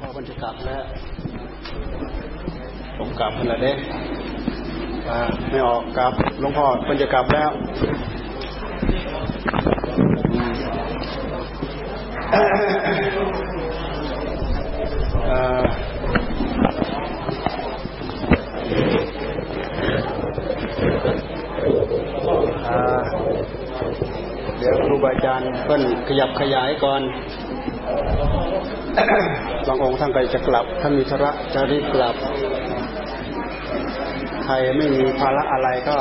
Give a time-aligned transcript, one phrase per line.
[0.00, 0.82] พอมันจะกลับแล้ว
[2.98, 3.72] ผมกลับเมื่อเด้
[5.50, 7.50] ไม่ออกกลับหลวงพ่อมันจะกลับแล้ว
[24.58, 27.02] เดี๋ยวครูบาอาจารย์เพิ่นขยับขยายก่อน
[29.66, 32.14] บางองค์ท่านไปจะกลับท่านมีธระจะรีบกลับ
[34.44, 35.96] ใครไม่มีภาระอะไรก็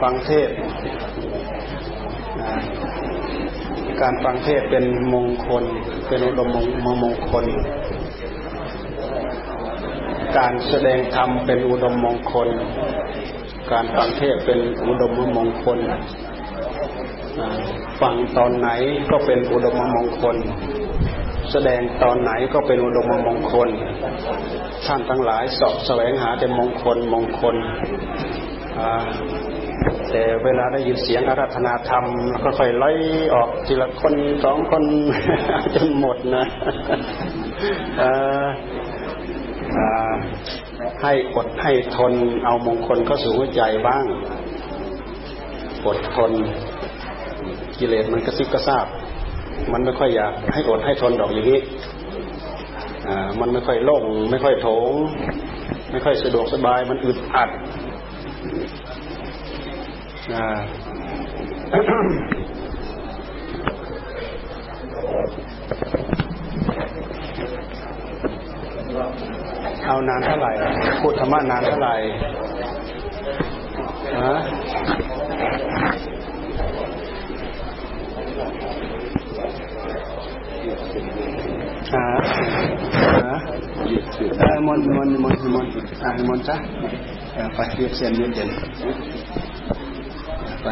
[0.00, 0.50] ฟังเทศ
[4.00, 4.84] การฟังเทศเป็น
[5.14, 5.64] มงคล
[6.08, 6.48] เป็นอุดม
[6.84, 7.44] มมงคล
[10.38, 12.48] การแสดงธรรมเป็นอุดมมงคล
[13.72, 15.78] การฟังเทศเป็นอุดมมงคล
[18.00, 18.68] ฟังตอนไหน
[19.10, 20.36] ก็เป็นอุดมมงคล
[21.52, 23.68] แสดงตอนไหนก็เป็นอุดมมงคล
[24.86, 27.56] ท่านทั้งหลายสอบแสวงหาแต่มงคลมงคล
[30.10, 32.04] แต่เวลาได้ยินเสียงอารัธนาธรรม
[32.42, 32.90] ก็ค่อยไล่
[33.34, 34.14] ออกทีละคน
[34.44, 34.84] สองคน
[35.74, 36.44] จนหมดนะ
[41.02, 42.12] ให้อดให้ทน
[42.44, 44.04] เอามงคลเข้าสู่หัวใจบ้าง
[45.86, 46.32] อดทน
[47.78, 48.86] กิเลสมันกระซิบกระซาบ
[49.72, 51.60] มันไม่ค่อยอยากให้อดให้ทนดอกอย่างนี้
[53.08, 54.92] อ่ามันไม่ค่อยโล่งไม่ค่อยโถง
[55.92, 57.50] ไม่ค่อยสะดวกสบายมันอึดอัด
[69.84, 70.52] เอานานเท่าไหร่
[71.00, 71.94] พูดธรรมะนานเท่าไหร่
[74.18, 74.36] ฮะ
[81.94, 82.04] อ่า
[84.40, 85.66] อ่ามนมนมนมน
[86.04, 86.56] อ่ามนจ้ะ
[87.54, 88.48] ไปเรียบเส้นเรียบเย็น
[90.62, 90.68] ไป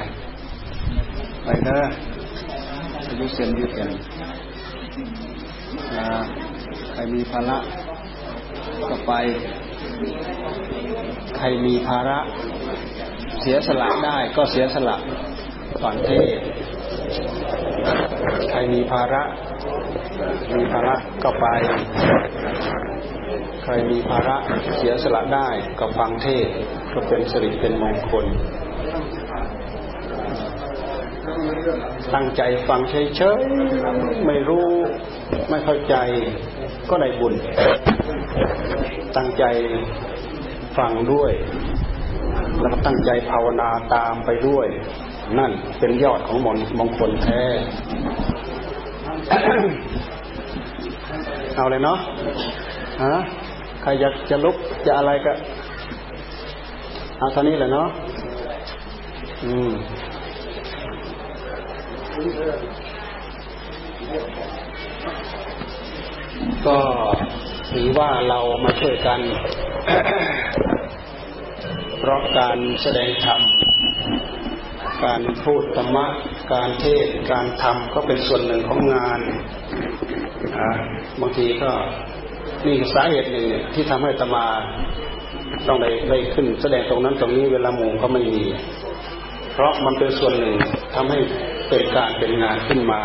[1.45, 1.83] ไปเด้อ
[3.07, 3.91] อายุเส้นเรียบเย็น
[6.93, 7.59] ใครมีภาระ
[8.89, 9.13] ก็ไป
[11.37, 12.19] ใครมีภาระ
[13.41, 14.97] เสียสละได้ก็เสียสละ
[15.83, 16.39] ฝังเทศ
[18.51, 19.23] ใครมีภาระ
[20.57, 20.95] มีภาระ
[21.25, 21.47] ก็ไป
[23.63, 24.37] ใครมีภาระ
[24.77, 25.49] เสียสละได้
[25.81, 26.47] ก็ฟังเทศ
[26.93, 28.27] ก็เป็นสิริเป็นมงคล
[32.15, 34.69] ตั้งใจฟังเฉยๆไม่รู้
[35.49, 35.97] ไม่เข้าใจ
[36.91, 37.35] ก็ได้บุญ
[39.17, 39.45] ตั้งใจ
[40.79, 41.33] ฟังด้วย
[42.61, 44.67] แล้วก็ตั้งใจภาวนาตามไปด้วย
[45.39, 47.43] นั่นเป็นยอดของมนมงคลแท้
[51.57, 51.99] เอาเลยเนาะ
[53.03, 53.15] ฮะ
[53.83, 54.57] ใครอยากจะลุก
[54.87, 55.33] จะอะไรก็
[57.19, 57.89] เอาเท่านี้แหละเนาะ
[59.45, 59.71] อืม
[66.67, 66.79] ก็
[67.71, 69.21] ถือว่าเรามาช่วยกัน
[71.99, 73.41] เพราะการแสดงธรรม
[75.05, 76.07] การพูดธรรมะ
[76.53, 79.21] การเทศ การทำก็เป็นส่วนหนึ่งของงาน
[81.21, 81.71] บางทีก็
[82.67, 84.45] นี่สาเหตุหนึ่งที่ทำให้ตมา
[85.69, 88.43] ต้องได้ได้ขึ้น แสดงตรงนั้นตรงนี้เวลาหมู่ก็ไม่มี
[89.53, 90.55] เพราะมันเป็นส่วนหนึ่ง
[90.95, 91.19] ทำให้
[91.69, 93.01] เป็นการเป็นงานขึ้นมา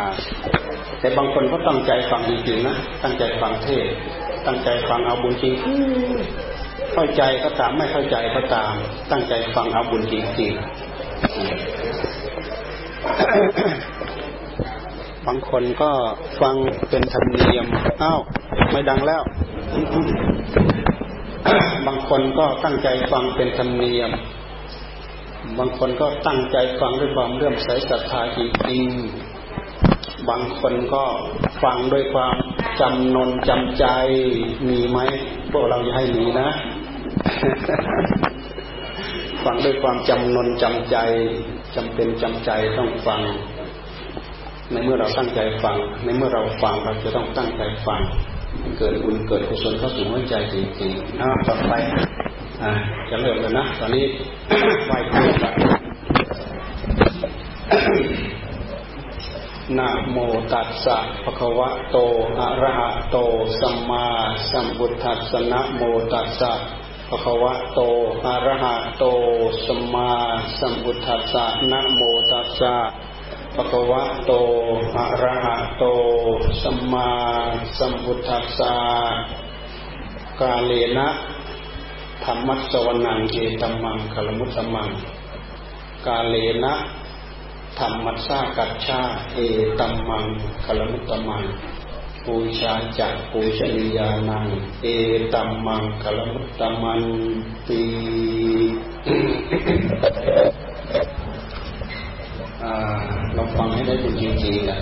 [0.99, 3.85] แต่บางคนก็ตั้งใจฟังจริงๆนะตั้งใจฟังเทศ
[4.47, 5.53] ตั้งใจฟังเอาบุญจริง
[6.93, 8.71] เข้าใจก็ตามไม่เข้าใจก็ตาม
[9.11, 10.61] ตั้งใจฟังเอาบุญจริงๆ
[15.27, 15.91] บางคนก็
[16.41, 16.55] ฟัง
[16.89, 17.65] เป็นธรรมเนียม
[18.03, 18.19] อ้าว
[18.71, 19.23] ไม่ดังแล้ว
[21.87, 24.11] บางคนก็ตั้งใจฟังเป็นธรรมเนียม
[25.59, 28.39] บางคนก็ตั้งใจฟังด้วยความเลื่อมใสศรัทธาจ
[28.69, 31.05] ริงๆบางคนก็
[31.63, 32.35] ฟังด้วยความ
[32.81, 33.85] จำนนจำใจ
[34.69, 34.99] มีไหม
[35.51, 36.49] พวกเราจะให้มีนะ
[39.45, 40.97] ฟังด้วยความจำนนจำใจ
[41.75, 43.21] จำเป็นจำใจต้องฟัง
[44.71, 48.01] ในเมื่อเราตั้งใจฟัง ในเมื่อเราฟังเราจะต้องตั้งใจฟัง
[48.77, 51.73] เกิดบุญเกิดกุศลเข้าสู่หัวใจจริงๆนะต่อไป
[52.63, 52.71] อ่า
[53.09, 54.05] จะเริ่มแล้วนะตอนนี้
[54.85, 55.51] ไหวครูละ
[59.79, 60.17] นะโม
[60.53, 61.97] ตัสสะภะคะวะโต
[62.39, 63.17] อะระหะโต
[63.61, 64.05] สัมมา
[64.51, 65.81] สัมพุทธัสสะนะโม
[66.13, 66.51] ตัสสะ
[67.09, 67.79] ภะคะวะโต
[68.25, 69.05] อะระหะโต
[69.65, 70.11] สัมมา
[70.59, 72.01] สัมพุทธัสสะนะโม
[72.31, 72.75] ตัสสะ
[73.55, 74.31] ปะกวะโต
[74.95, 75.83] อะระหะโต
[76.63, 77.11] สัมมา
[77.77, 78.75] สัมพุทธัสสะ
[80.39, 81.07] กาเลนะ
[82.23, 84.89] ธรรมัสวนังเอตัมมังคลมุตตมัง
[86.07, 86.73] กาเลนะ
[87.79, 89.01] ธรรมัสสากัจฉา
[89.33, 89.37] เอ
[89.79, 90.25] ตัมมัง
[90.65, 91.43] คลมุตตมัง
[92.25, 94.45] ปูชาจักปูชนียานัง
[94.81, 94.87] เอ
[95.33, 97.01] ตัมมังคลมุตตมัน
[97.67, 97.83] ตี
[103.35, 104.79] เราฟังให้ได้บุญจริงๆแหละ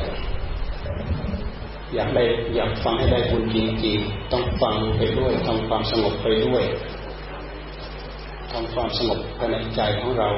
[1.93, 2.23] อยากได้
[2.55, 6.63] อยากฟังให้ได้บุญจริงๆต้องฟังไปด้วยทำความสงบไปด้วย
[8.51, 10.29] ทำความสงบภายในใจของเรา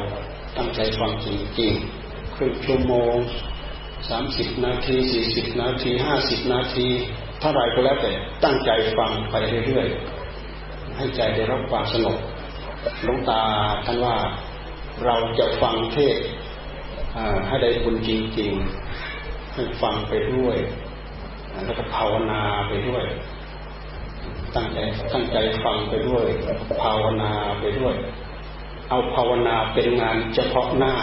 [0.57, 1.27] ตั้งใจฟังจ
[1.59, 3.15] ริงๆครึ่งชั่วโมง
[4.09, 6.87] สามสิบนาทีสี่สิบนาทีห้าสิบนาที
[7.39, 8.11] เท่าไรก็แล้วแต่
[8.43, 9.35] ตั้งใจฟังไป
[9.65, 12.17] เรื่อยๆให้ใจได้รับความสงบ
[13.03, 13.41] หลวงตา
[13.85, 14.15] ท่านว่า
[15.05, 16.17] เราจะฟังเทศ
[17.47, 18.09] ให้ได้บุญจ
[18.39, 20.57] ริงๆให้ฟังไปด้วย
[21.65, 23.03] แล้วก็ภาวนาไปด้วย
[24.55, 24.77] ตั้งใจ
[25.13, 26.25] ตั้งใจฟังไปด้วย
[26.81, 27.95] ภาวนาไปด้วย
[28.89, 30.93] เอาภาวนาเป็นงานเฉพาะหน้า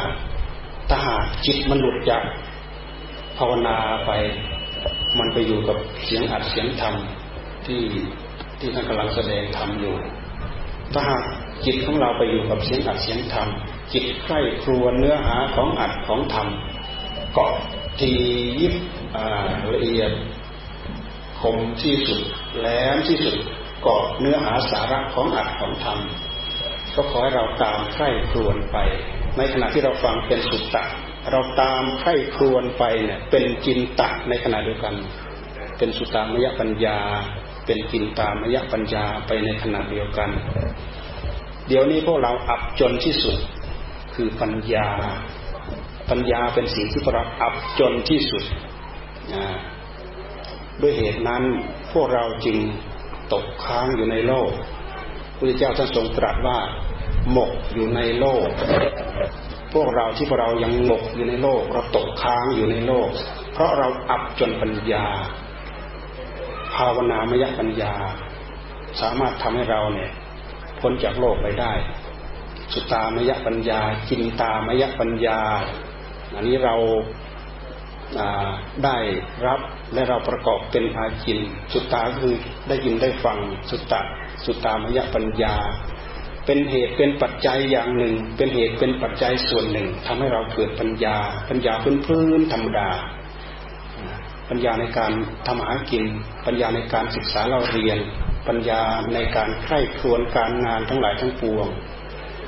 [0.88, 2.22] ถ้าหากจิตมันหลุดจาก
[3.38, 3.76] ภาวนา
[4.06, 4.11] ไป
[5.19, 6.94] มันไปอยู่กับเสียงอัดเสียงธรรม
[7.66, 7.81] ที่
[8.58, 9.94] ที่ท่านกำลังแสดงธรรมอยู่
[10.93, 11.22] ถ้าหาก
[11.64, 13.49] จิตของเราไปอยู่กับเสียงอัดเสียงธรรม
[13.93, 16.49] จิตใคร่ครวญเนื้อหาของอัดของธรรม
[17.34, 17.55] เกาะ
[18.00, 18.12] ที
[18.60, 18.75] ยิบ
[19.72, 20.12] ละเอียด
[21.40, 22.22] คมที่สุด
[22.58, 23.37] แหลมที่สุด
[23.82, 25.99] เกาะเนื้อหาสาระของอัดของธรรม
[26.94, 28.76] ก็ขอให้เราตามใคร่ครวญไป
[29.37, 30.84] ในขณะที่เราฟังเป็นสุตตะ
[31.31, 34.94] เราตามใคร่ครวญไปเนี่ยเป็นจินตะในขณะเดียวกัน
[35.78, 36.99] เป็นสุตตามยปัญญา
[37.66, 40.31] เป็นจินตามยปัญญาไปในขณะเดียวกัน
[41.69, 43.37] เดี๋ยวนี้พวกเราอับจนที่สุด
[44.15, 44.88] คือปัญญา
[46.11, 48.44] ปัญญาเป็นสิ่งที่พวกเราอับจนที่สุด
[50.81, 51.43] ด้วยเหตุนั้น
[51.93, 52.56] พวกเราจึง
[53.32, 54.50] ตกค้างอยู่ในโลก
[55.37, 56.59] พระเจ้าท่านทรงตรัสว่า
[57.32, 58.49] หมกอยู่ในโลก
[59.75, 63.09] พวกเราที่พวกเรายังหมกอยู่ในโลก เราตกค้างอยู่ในโลก
[63.53, 65.05] เพราะเราอับจนปัญญา
[66.75, 67.93] ภาวนามยปัญญา
[69.00, 70.11] สามารถทำให้เราเนี่ย
[70.80, 71.72] พ้นจากโลกไปได้
[72.72, 75.38] สุตามยปัญญาจินตามยปัญญา
[76.34, 76.75] อันนี้เรา
[78.84, 78.98] ได้
[79.46, 79.60] รับ
[79.94, 81.38] และเราประกอบเป็นอาจิน
[81.72, 82.34] สุตตาคือ
[82.69, 83.38] ได้ยินได้ฟัง
[83.70, 84.00] สุตตะ
[84.44, 85.54] สุตตามยปัญญา
[86.46, 91.16] เป็นเหตุเป็นปัจจัยอย่างหนึ่ง เป็นเหตุเป็นปัจจัยส่วนหนึ่งทำให้เราเกิดปัญญา
[91.48, 92.88] ปัญญาพื้นพื้นธรรมดา
[94.50, 95.12] ปัญญาในการ
[95.47, 96.05] ทำหากิน
[96.47, 97.99] ปัญญาในการศึกษาเราเรียน
[98.49, 98.81] ปัญญา
[99.15, 101.67] ในการใคร่ครวญการงานทั้งหลายทั้งปวง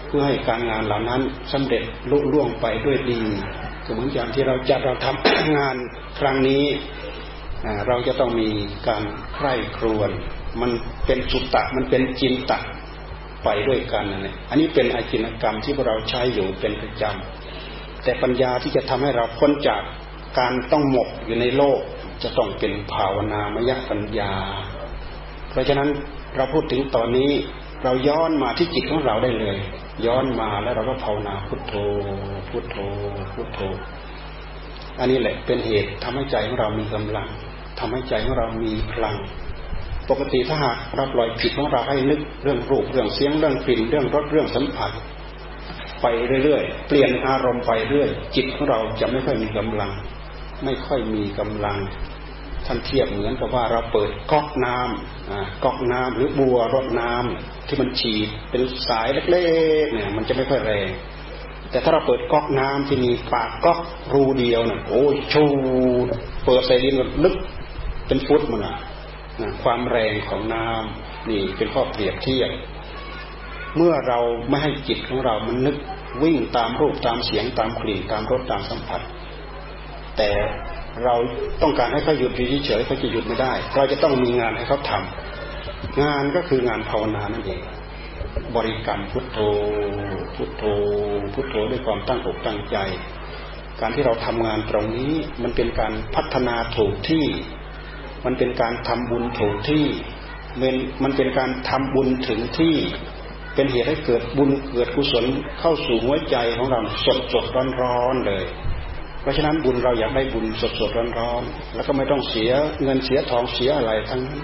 [0.06, 1.20] เพื่อให้การงานเหล่านั้น
[1.52, 3.20] สำเร็จลุล่วงไปด้วยดี
[3.92, 5.76] เหมือนอย่างที่เราจัดเราทำงาน
[6.18, 6.64] ครั้งนี้
[7.86, 8.48] เราจะต้องมี
[8.88, 9.02] การ
[9.34, 10.10] ใคร่ครวญ
[10.60, 10.70] มัน
[11.06, 12.58] เป็นสุตตะมันเป็นจินตะ
[13.44, 19.82] ไปด้วยกันนั่นแหละอันนี้เป็นอาจินกรรมที่พวกเราใช้อยู่เป็นประจำแต่ปัญญาที่จะทำให้เราพ้นจาก
[20.38, 21.80] การต้องหมกอยู่ในโลก
[22.22, 24.32] จะต้องเป็นภาวนามยปัญญา
[25.50, 25.88] เพราะฉะนั้น
[26.36, 27.30] เราพูดถึงตอนนี้
[27.84, 29.56] เราย้อนมาที่จิตของเราได้เลย
[30.06, 31.74] ย้อนมาแล้วเราก็ภาวนาพุทโธ
[32.50, 32.76] พุทโธ
[33.34, 33.60] พุทโธ
[34.98, 37.28] อันนี้แหละเป็นเหตุทำให้ใจของเรามีกำลัง
[37.78, 39.16] ทำให้ใจของเรามีพลัง
[40.10, 44.90] ปกติถ้าหากเราปล่อยจิตของเราให้นึกเรื่องรูปเรื่องเสียงเรื่องกลิ่นเรื่องรสเรื่องสัมผัส
[46.02, 46.06] ไป
[46.44, 49.90] เรื่อยๆ เปลี่ยนอารมณ์ไปเรื่อย จิตของเราจะไม่ค่อยมีกำลัง
[50.64, 51.78] ไม่ค่อยมีกำลัง
[52.66, 59.46] ท่านเทียบเหมือนกับว่าเราเปิดก๊อกน้ำก๊อกน้ำหรือบัวรดน้ำที่มันฉีดเป็นสายเล็
[59.84, 60.88] กๆเนี่ยมันจะไม่ค่อยแรง
[61.70, 63.80] แต่ถ้าเราเปิดก๊อกน้ำที่มีปากก๊อก
[64.14, 65.44] รูเดียวเนี่ยโอ้ยชู
[66.44, 67.34] เปิดใส่ดินมันลึก
[68.06, 68.76] เป็นฟุตมันอะ
[69.62, 72.50] ความแรงของน้ำนี่เป็นข้อเปรียบเทียบ
[73.76, 75.76] เมื่อเราไม่ให้จิตของเรามันนึก
[76.22, 79.00] วิ่งตามรูปตามเสียงตามกลิ่นตามรสตามสัมผัส
[80.20, 80.32] แต่
[81.04, 81.14] เรา
[81.62, 87.60] ต้องการให้เขาหยุดเฉยเขาจะหยุดไม่ได้ เราจะต้องมีงานให้เขาทำงานก็คืองานภาวนานั่นเอง
[88.56, 89.38] บริกรรมพุทโธ
[90.34, 90.64] พุทโธ
[91.34, 92.76] พุทโธด้วยความตั้งอกตั้งใจ
[93.80, 95.12] การที่เราทำงานตรงนี้
[95.42, 97.24] มันเป็นการพัฒนาถูกที่
[98.24, 99.84] มันเป็นการทำบุญถูกที่
[100.60, 102.74] มันมันเป็นการทำบุญถึงที่
[103.54, 105.24] เป็นเหตุให้เกิดบุญเกิดกุศล
[105.60, 108.44] เข้าสู่หัวใจของเราสดสดร้อนร้อนเลย
[109.22, 111.42] เพราะฉะนั้นบุญเราอยากได้บุญสดสดร้อนร้อน
[111.74, 112.50] แล้วก็ไม่ต้องเสีย
[112.82, 114.40] เงินเสียทองเสียอะไรทั้งนั้น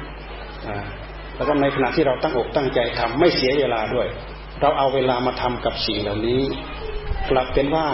[1.36, 4.08] แล้วก็ในขณะที่เราตั้งอกตั้งใจทำไม่เสียเวลาด้วย
[4.60, 6.42] เราเอาเวลามาทำกับสิ่งเหล่านี้
[7.30, 7.88] กลับเป็นว่า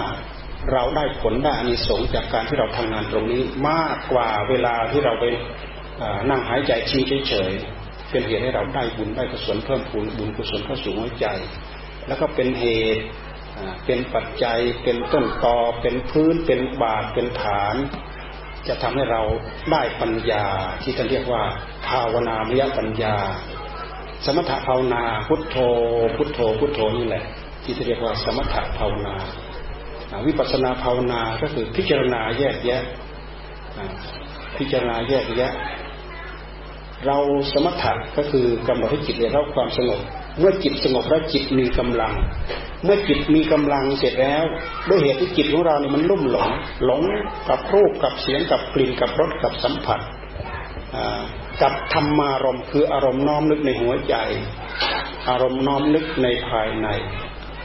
[0.72, 5.24] เราได้ผลได้อานิสงส์จากการที่เราทำงานตรงนี้มากกว่าเวลาที่เราไป
[6.30, 7.52] นั่งหายใจชิงเฉย
[8.10, 11.26] เป็นเหตุให้เราได้บุญได้กุศลเพิ่มพูนบุญกุศลเข้าสู่หัวใจ
[12.08, 13.02] แล้วก็เป็นเหตุ
[13.86, 17.74] เป็นปัจจัยเป็นต้นตอเป็นพื้นเป็นบาทเป็นฐาน
[18.68, 19.22] จะทำให้เรา
[19.70, 20.44] ได้ปัญญา
[20.82, 21.42] ที่จะเรียกว่า
[21.88, 23.16] ภาวนามยปัญญา
[24.26, 25.56] สมถะภาวนาพุทโธ
[26.16, 27.24] พุทโธ พุทโธนี่แหละ
[27.64, 29.14] ที่จะเรียกว่าสมถะภาวนา
[30.26, 32.82] วิปัสนาภาวนาก็คือพิจารณาแยกแยะ
[34.58, 35.52] พิจารณาแยกแยะ
[37.06, 37.18] เรา
[37.52, 40.00] สมถะก็คือกำหนดให้จิตได้รับความสงบ
[40.38, 42.14] เมื่อจิตสงบแล้วจิตมีกำลัง
[42.84, 44.44] เมื่อจิตมีกำลังเสร็จแล้ว
[44.88, 46.48] ด้วยเหตุที่จิตของเราเนี่ยมันลุ่มหลง
[46.84, 47.02] หลง
[47.48, 50.00] กับรูปกับเสียงกับกลิ่นกับรสกับสัมผัส
[51.62, 54.14] กับธรรมารมคืออารมณ์น้อมนึกในหัวใจ
[55.28, 56.88] อารมณ์น้อมนึกในภายใน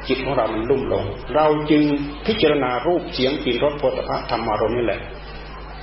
[0.08, 1.06] จิตของเรามันลุ่มหลง
[1.36, 1.84] เราจึง
[2.28, 5.02] พิจารณารูปเสียงกลิ่นรสโผฏฐะธรรมารมณ์นี่แหละ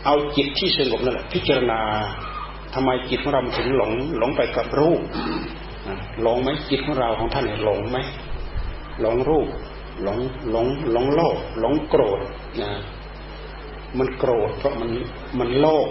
[0.04, 1.80] เอาจิตที่สงบนั่นแหละพิจารณา
[2.74, 5.00] ทำไมจิตของเราถึงหลงหลงไปกับรูป
[6.22, 7.98] หลงไหมจิตของเราของท่านเนี่ยหลงไหม
[9.00, 9.48] หลงรูป
[10.02, 10.18] หลง
[10.50, 12.20] หลงหลงโลภหลงโกรธ
[12.60, 12.70] นะ
[13.98, 14.90] มันโกรธเพราะมัน
[15.38, 15.88] มันโลภ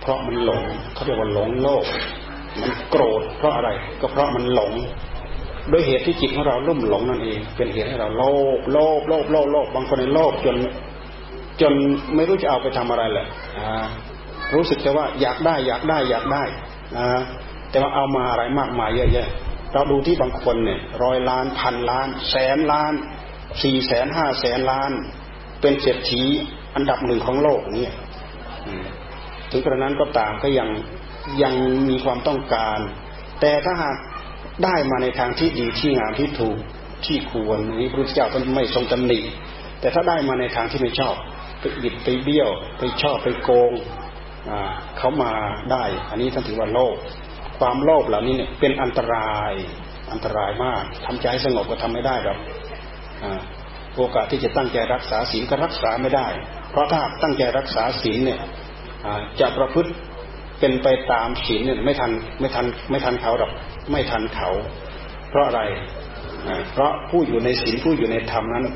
[0.00, 0.62] เพราะมันหลง
[0.94, 1.84] เขาเรียกว่าหลงโลภ
[2.60, 4.72] มันโกรธเพราะอะไร ก็เพราะมันหลง
[5.72, 8.24] ด้วยเหตุที่จิตของเราลุ่มหลงนั่นเองเป็นเหตุให้เราโล
[8.56, 10.56] ภโลภโลภโลภโลภบางคนในโลภจน
[11.60, 11.72] จน
[12.14, 13.26] ไม่รู้จะเอาไปทำอะไรแหละ
[14.54, 16.42] รู้สึกแต่ว่าอยากได้อยากได้อยากได้
[16.96, 17.22] นะ
[17.70, 19.28] แต่ว่าเอามาอะไรมากมายเยอะแยะ
[19.72, 22.92] เราดูที่บางคนเนี่ยร้อยล้านพันล้าน แสนล้าน
[23.62, 24.90] สี่แสนห้าแสนล้าน
[25.60, 26.22] เป็นเศรษฐี
[26.74, 27.88] อันดับหนึ่งของโลกนี่
[29.50, 30.68] ถึงกระนั้นก็ตามก็ยัง
[31.42, 31.54] ยัง
[31.88, 32.78] มีความต้องการ
[33.40, 33.96] แต่ถ้าหาก
[34.64, 36.58] ได้มาในทางที่ดีที่งามที่ถูก
[37.06, 39.18] ที่ควรนี้พระพุทธเจ้าก็ไม่ทรงตำหนิ
[39.80, 41.14] แต่ถ้าได้มาในทางที่ไม่ชอบ
[41.60, 43.72] ไปบิดไปเบี้ยว ไปชอบไปโกง
[44.98, 45.32] เขามา
[45.72, 46.96] ได้ อันนี้ท่านถือว่าโลภ
[47.58, 49.52] ความโลภเหล่านี้เนี่ยเป็นอันตราย
[50.12, 52.38] อันตรายมากทำใจสงบก็ทำไม่ได้หรอก
[53.96, 56.26] โอกาสที่จะตั้งใจรักษาศีลก็รักษาไม่ได้
[56.70, 58.40] เพราะถ้าตั้งใจรักษาศีลเนี่ย
[59.40, 59.90] จะประพฤติ
[60.60, 62.10] เป็นไปตามศีลเนี่ยไม่ทัน
[62.40, 63.52] ไม่ทันไม่ทันเขาหรอก
[63.90, 64.48] ไม่ทันเขา
[65.30, 65.62] เพราะอะไร
[66.72, 68.66] เพราะผู้อยู่ในศีลผู้อยู่ในธรรมนั้น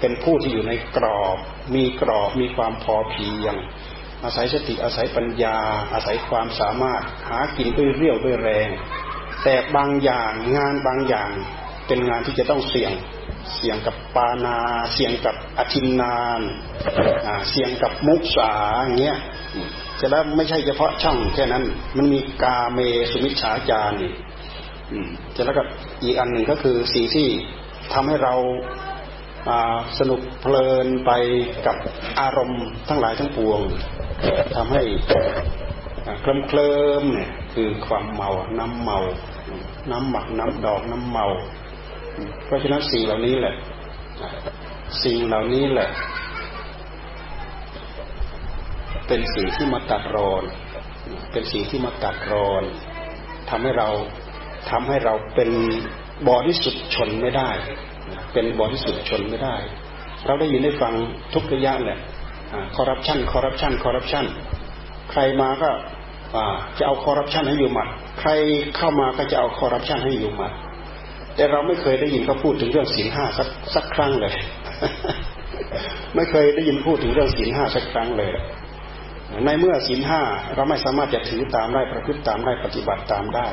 [0.00, 1.36] เป็นผู้ที่อยู่ในกรอบ
[1.74, 3.54] มีกรอบมีความพอเพียง
[4.24, 5.56] อาศัยสติอาศัยปัญญา
[5.92, 8.68] อาศัยความสามารถหากินด้วยเรี่ยวด้วยแรง
[9.44, 11.30] แต่บางอย่างงานบางอย่าง
[11.86, 12.92] เป็นงานที่จะต้องเสี่ยง
[13.56, 14.58] เสี่ยงกับปานา
[14.94, 16.40] เสี่ยงกับอธินนาน
[17.50, 18.52] เสี่ยงกับมุสา
[18.84, 19.18] อย่างเงี้ย
[20.00, 21.64] จะแล้วไม่ใช่เฉพาะช่องแค่นั้น
[21.96, 22.78] มันมีกาเม
[23.10, 24.08] สุมิชฌาจารี
[25.34, 25.62] จะแล้วก็
[26.02, 27.28] อีกอันหนึ่งก็คือสิ่งที่
[27.92, 28.34] ทำให้เรา
[29.98, 31.10] สนุกเพลินไป
[31.66, 31.76] กับ
[32.20, 33.60] อารมณ์ทั้งหลายทั้งปวง
[34.56, 34.82] ทำให้
[36.20, 38.98] เคลิ้มเคลิมเนี่ยคือความเมา น้ำเมา
[39.90, 41.26] น้ำหมักน้ำดอกน้ำเมา
[42.44, 43.54] เพราะฉะนั้นสิ่งเหล่านี้แหละ
[45.04, 45.90] สิ่งเหล่านี้แหละ
[49.06, 50.42] เป็นสิ่งที่มาตัดรอน
[51.32, 52.62] เป็นสิ่งที่มาตัดรอน
[53.50, 53.88] ทำให้เรา
[54.70, 55.50] ทำให้เราเป็น
[56.28, 57.50] บริสุทธิ์ชนไม่ได้
[58.32, 59.56] เป็นบริสุทธิ์ชนไม่ได้
[60.26, 60.94] เราได้ยินได้ฟัง
[61.34, 61.98] ทุกระยะแหละ
[62.76, 64.24] คอร์รัปชันคอร์รัปชันคอร์รัปชัน
[65.10, 65.70] ใครมาก็
[66.78, 67.88] จะเอาคอร์รัปชันให้อยู่หมัด
[68.20, 68.30] ใคร
[68.76, 70.52] เข้ามาก็จะเอาคอร์รัปชันให้อยู่หมัด
[71.36, 74.34] แต่เราไม่เคยได้ยินเขาพูดถึงเรื่องศีลห้าสักสักครั้งเลย
[76.14, 78.32] ไม่เคยได้ยินพูดถึงเรื่องศีลห้าสักครั้งเลย
[79.44, 80.22] ในเมื่อศีลห้า
[80.54, 83.48] เราไม่สามารถจะถือตามได้ประพฤติตามได้ปฏิบัติตามได้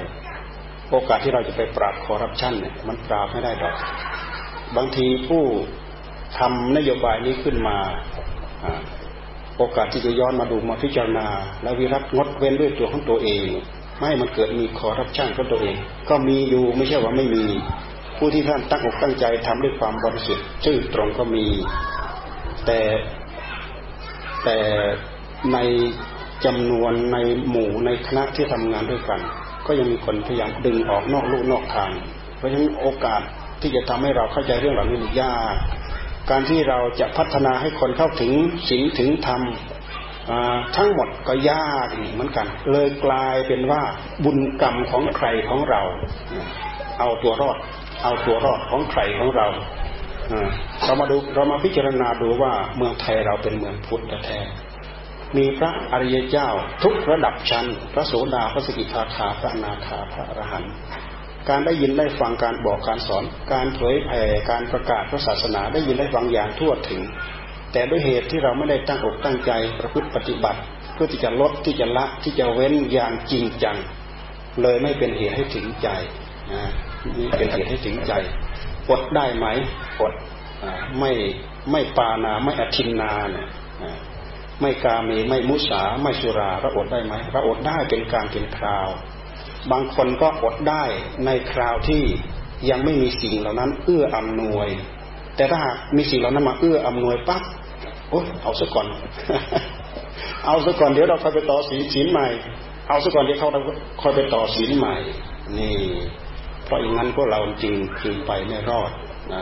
[0.89, 3.75] โอกาสที่เราจะไปปราบคอร์รัปชันเนี่ยมันปราบไม่ได้ดอก
[4.77, 5.43] บางทีผู้
[6.39, 7.77] ทำนโยบายนี้ขึ้นมา
[9.57, 11.27] โอกาสที่จะย้อนมาดูมาพิจารณา
[11.63, 13.45] แล้ววิรัตงดเว้นด้วยตัวของตัวเอง
[13.97, 15.75] ไม่ให้มันเกิดมีคอร์รัปชันของตัวเอง
[16.09, 17.43] ก็มีอยู่ไม่ใช่ว่าไม่มี
[18.17, 21.45] ผู้ที่ท่านตั้งอกตั้งใจทำด้วยความบริสุทธิ์ชื่อตรงก็มี
[22.65, 22.79] แต่
[24.43, 24.57] แต่
[25.53, 25.57] ใน
[26.45, 27.17] จำนวนใน
[27.49, 29.19] หมู่ในคณะที่ทำงานด้วยกัน
[29.67, 31.91] ก็ยังมีคนพยายามดึงออกนอกลู่นอกทาง
[32.37, 33.21] เพราะฉะนั้นโอกาส
[33.61, 35.55] ที่จะทำให้เราเข้าใจเรื่องเหล่านี้ยาก
[36.31, 38.31] การที่เราจะพัฒนาให้คนเข้าถึง
[38.69, 39.41] สิ่งถึงธรรม
[40.77, 43.81] ทั้งหมดก็ยากเหมือนกัน เลยกลายเป็นว่า
[44.23, 45.81] บุญกรรมของใครของเรา
[47.00, 47.57] เอาตัวรอด
[48.03, 49.47] เอาตัวรอดของใครของเรา
[50.85, 54.39] เรามาดูเรามาพิจารณาดูว่าเมืองไทยเราเป็นเมืองพุทธแท้
[55.38, 56.47] มีพระอริยเจ้า
[56.83, 60.73] ทุกระดับชั้น พระโสดาพระสกิทาคาพระนาคาพระอรหันต์
[61.50, 67.01] การได้ยินได้ฟังการบอกการสอน การเผยแผ่การประกาศพระศาสนาได้ยินได้ฟังอย่างทั่วถึง
[67.74, 70.60] แต่ด้วยเหตุที่เราไม่ได้ตั้งอกตั้งใจประพฤติปฏิบัติ
[70.93, 73.77] เพื่อที่จะลดที่จะละที่จะเว้นอย่างจริงจัง
[74.62, 75.88] เลยไม่เป็นเหตุให้ถึงใจ
[77.17, 78.13] นี่เป็นเหตุให้ถึงใจ
[78.89, 79.45] อดได้ไหม
[80.01, 80.13] อด
[81.00, 81.12] ไม่
[81.71, 83.48] ไม่ปานาไม่อธินนาเนี่ย
[84.62, 88.89] ไม่กาเมไม่มุสาไม่สุราเราอดได้ไหมเราอดได้เป็นการเป็นคราว
[89.71, 90.83] บางคนก็อดได้
[91.25, 92.03] ในคราวที่
[92.69, 94.67] ยังไม่มีสิ่งเหล่านั้น เอื้ออำนวย
[95.35, 95.59] แต่ถ้า
[95.97, 97.43] มีสิ่งเหล่านั้นมาเอื้ออำนวยปั๊บ
[98.09, 98.87] โอ้เอาซะก่อน
[100.45, 102.27] เอาซะก่อนเดี๋ยวเราค่อยไปต่อศีลศีลใหม่
[102.89, 103.61] เอาซะก่อนเดี๋ยวเขาเรา
[104.01, 104.95] ค่อยไปต่อศีลใหม่
[105.57, 105.75] นี่
[106.65, 108.91] เพราะอย่างนั้นพวกเราจริงจึงไปไม่รอด
[109.33, 109.41] นะ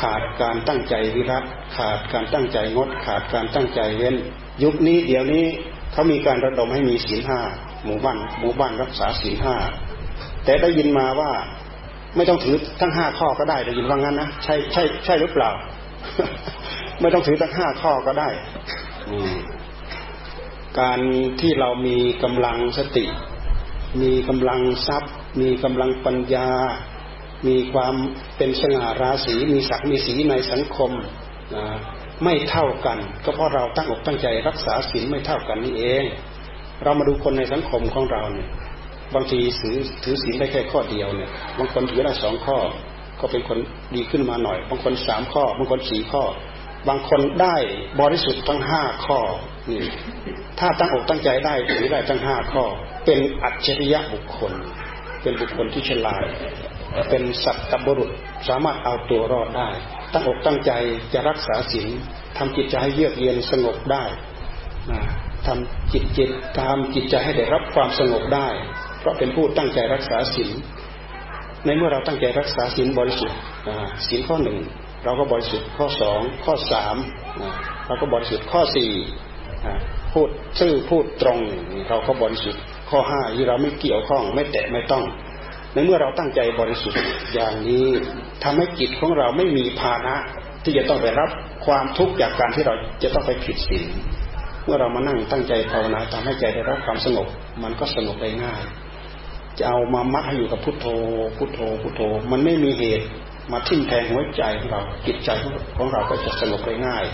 [0.00, 1.44] ขาดการตั้งใจวิรัต
[1.76, 4.14] ขาดการตั้งใจงด ขาดการตั้งใจเว้น
[4.62, 5.44] ยุคนี้เดี๋ยวนี้
[5.92, 7.40] เขามีการระดมให้มีศีลห้า
[7.84, 9.56] หมู่บ้านหมู่บ้านรักษาศีลห้า
[10.44, 11.30] แต่ได้ยินมาว่า
[12.16, 15.50] ไม่ต้องถือทั้งห้าข้อก็ได้ได้ยินว่างั้นนะใช่ใช่ใช่หรือเปล่า
[17.00, 18.28] ไม่ต้องถือทั้งห้าข้อก็ได้
[20.80, 21.00] การ
[21.40, 23.04] ที่เรามีกำลังสติ
[24.02, 26.50] มีกำลังทรัพย์ มีกำลังปัญญา
[27.46, 27.94] มีความ
[28.36, 30.90] เป็นสง่าราศีมีศักดิ์มีสีในสังคม
[31.54, 31.64] นะ
[32.24, 36.04] ไม่เท่ากัน ก็เพราะเราตั้งอกตั้งใจรักษาศีลไม่เท่ากันนี่เอง
[36.84, 38.48] เรามาดูคนในสังคมของเราเนี่ย
[39.14, 42.58] บางทีถือถือศีลได้แค่ข้อเดียวเนี่ย บางคนถือได้สองข้อ
[43.20, 43.58] ก็เป็นคน
[43.94, 46.22] ดีขึ้นมาหน่อย บางคนสามข้อ บางคนสี่ข้อ
[46.88, 47.56] บางคนได้
[48.00, 49.20] บริสุทธิ์ทั้งห้าข้อ
[49.70, 49.80] นี่
[50.58, 52.64] ถ้าตั้งอกตั้งใจได้ถือได้ทั้งห้าข้อ
[53.04, 54.52] เป็นอัจฉริยะบุคคล
[55.22, 56.24] เป็นบุคคลที่ฉลาด
[57.10, 58.10] เป็นสัตตบุรุษ
[58.48, 59.68] สามารถเอาตัวรอดได้
[60.12, 60.72] ตั้งอกตั้งใจ
[61.12, 61.88] จะรักษาศีล
[62.36, 64.04] ทำจิตใจให้เยือกเย็นสงบได้
[65.46, 68.48] ทำจิตจิตทำจิตใจให้ได้รับความสงบได้
[69.00, 70.50] เพราะเป็นผู้ตั้งใจรักษาศีล
[71.64, 73.38] ในเมื่อเราตั้งใจรักษาศีลบริสุทธิ์
[74.06, 74.58] ศีลข้อหนึ่ง
[75.04, 76.96] เราก็บริสุทธิ์ข้อสองข้อสาม
[77.86, 78.90] เราก็บริสุทธิ์ข้อสี่
[80.12, 80.28] พูด
[80.60, 81.38] ซื่อพูดตรง
[81.88, 85.04] เราก็บริสุทธิ์ข้อห้าที่เราไม่เกี่ยวข้องไม่แตะไม่ต้อง
[85.72, 87.00] ในเมื่อเราตั้งใจบริสุทธิ์
[87.34, 87.86] อย่างนี้
[88.42, 90.16] ทำให้จิตของเราไม่มีภาระ
[90.64, 91.30] ที่จะต้องไปรับ
[91.66, 93.84] ความทุกข์จากการที่เราจะต้องไปผิดศีล
[94.64, 97.26] เมื่อเรามานั่งตั้งใจภาวนาทำให้ใจได้รับความสงบ
[97.62, 98.62] มันก็สงบได้ง่าย
[99.58, 100.86] จะเอามามัดให้อยู่กับพุทโธ
[101.36, 103.06] พุทโธ พุทโธ มันไม่มีเหตุ
[103.52, 105.30] มาทิ่มแทงหัวใจของเรา จิตใจ
[105.76, 107.04] ของเราก็จะสงบได้ง่าย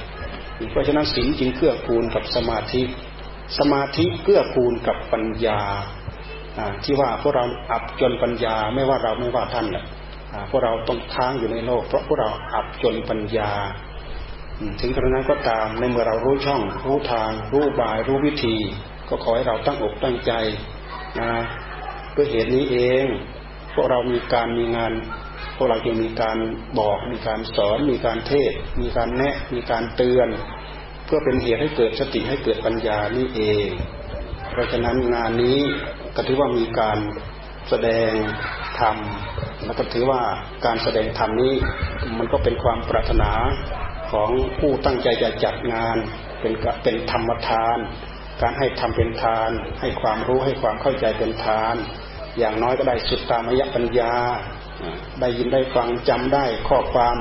[0.70, 2.82] เพราะฉะนั้นศีลจึงเกื้อกูลกับสมาธิ
[3.58, 5.60] สมาธิเกื้อกูลกับปัญญา
[6.84, 9.84] ที่ว่าพวกเราอับจนปัญญาไม่ว่าเราไม่ว่าท่านแหละ
[10.50, 13.50] พวกเราต้องค้างอยู่ในโลก เพราะพวกเราอับจนปัญญา
[14.80, 18.56] ถึงกระนั้นก็ตามในเมื่อเรารู้ช่อง รู้ทาง รู้บาย รู้วิธี
[19.08, 20.32] ก็ขอให้เราตั้งอกตั้งใจ
[21.20, 21.30] นะ
[22.14, 23.04] ด้วยเหตุนี้เอง
[23.74, 24.92] พวกเรามีการมีงาน
[25.56, 26.36] พวกเราจึงมีการ
[26.78, 30.28] บอกมีการสอน มีการเทศ มีการแนะ มีการเตือน
[31.04, 33.66] เพื่อเป็นเหตุให้เกิดสติให้เกิดปัญญานี่เอง
[34.50, 35.58] เพราะฉะนั้นงานนี้
[36.16, 36.98] ก็ถือว่ามีการ
[37.68, 38.10] แสดง
[38.80, 38.96] ธรรม
[39.64, 40.20] แล้วก็ถือว่า
[40.66, 41.54] การแสดงธรรมนี้
[42.18, 43.30] มันก็เป็นความปรารถนา
[44.12, 45.96] ของผู้ตั้งใจจะจัดงาน
[46.40, 47.78] เป็นเป็นธรรมทาน
[48.40, 51.74] การให้ทำเป็นทาน ให้ความรู้ให้ความเข้าใจเป็นทาน
[52.38, 54.14] อย่างน้อยก็ได้สุดตามยปัญญา
[55.20, 57.16] ได้ยินได้ฟังจำได้ข้อความ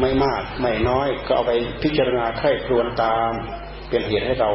[0.00, 3.30] ไม่มากไม่น้อยก็เอาไปพิจารณาใคร่ครวญตาม
[3.88, 4.50] เป็นเหตุให้เรา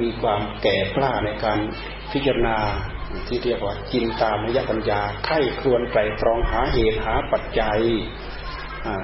[0.00, 1.58] มีความแก่กล้าในการ
[2.12, 2.56] พิจารณา
[3.28, 7.80] ที่เรียกว่าจินตามยปัญญาไข้ครวนไตรตรองหาเหตุหาปัจจัย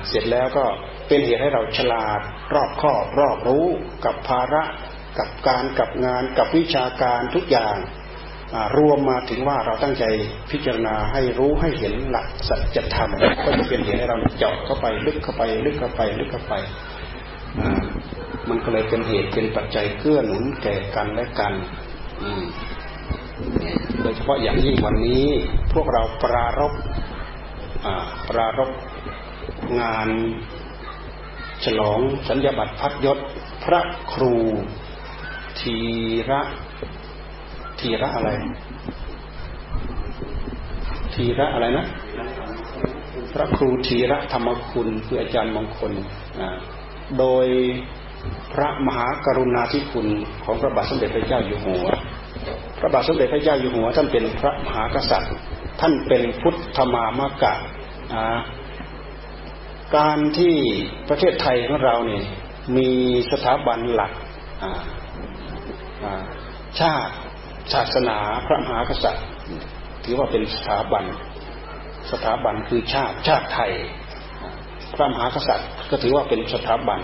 [0.09, 0.65] เสร็จแล้วก็
[1.09, 2.21] เป็นเหตุให้เราฉลาด
[2.55, 3.67] รอบคอบรอบรู้
[4.05, 4.65] กับภาระ
[5.19, 7.77] กับการกับงานกับวิชาการทุกอย่าง
[8.79, 10.05] รวมมาถึงว่าเราตั้งใจ
[10.51, 13.11] พิจารณาให้รู้ให้เห็นหลักสัจธรรม
[13.45, 16.55] ก็จะเป็นเหตุให้เราเจาะเข้าไปลึกเข้าไปลึกเข้าไปลึกเข้าไป
[18.49, 21.53] มันก็เลยเป็นเหตุเป็นปัจจัยเกื้อหนุนแก่กันและกัน
[24.03, 25.27] โดยเฉพาะอย่างยิ่งวันนี้
[25.73, 26.73] พวกเราปรารบ
[28.29, 28.71] ปรารบ
[29.81, 30.09] งาน
[31.65, 33.19] ฉลองสัญญาบัตรพัดยศ
[33.65, 33.81] พระ
[34.13, 34.35] ครู
[35.61, 35.77] ที
[36.31, 36.41] ระ
[37.81, 38.31] ทีระอะไร
[41.15, 41.87] ทีระอะไรนะ
[43.35, 45.93] พระครูทีระธรรมคุณคืออาจารย์มงคล
[47.19, 47.47] โดย
[48.53, 50.07] พระมหากรุณาธิคุณ
[50.45, 51.87] ของพระบาทสมเด็จพระเจ้าอยู่หัว
[52.79, 55.33] พระบาทสมเด็จพระเจ้าอยู่หัว ท่านเป็นพระมหากษัตริย์
[55.81, 57.55] ท่านเป็นพุทธมามากะ
[59.97, 60.55] การที่
[61.09, 62.25] ประเทศไทยของเราเนี่ย
[62.77, 62.91] มี
[63.33, 64.13] สถาบันหลัก
[66.81, 67.13] ชาติ
[67.73, 69.27] ศาสนาพระมหากษัตริย์
[70.05, 71.05] ถือว่าเป็นสถาบัน
[72.13, 73.73] สถาบันคือชาติชาติไทย
[74.95, 77.01] พระมหากษัตริย์ก็ถือว่าเป็นสถาบัน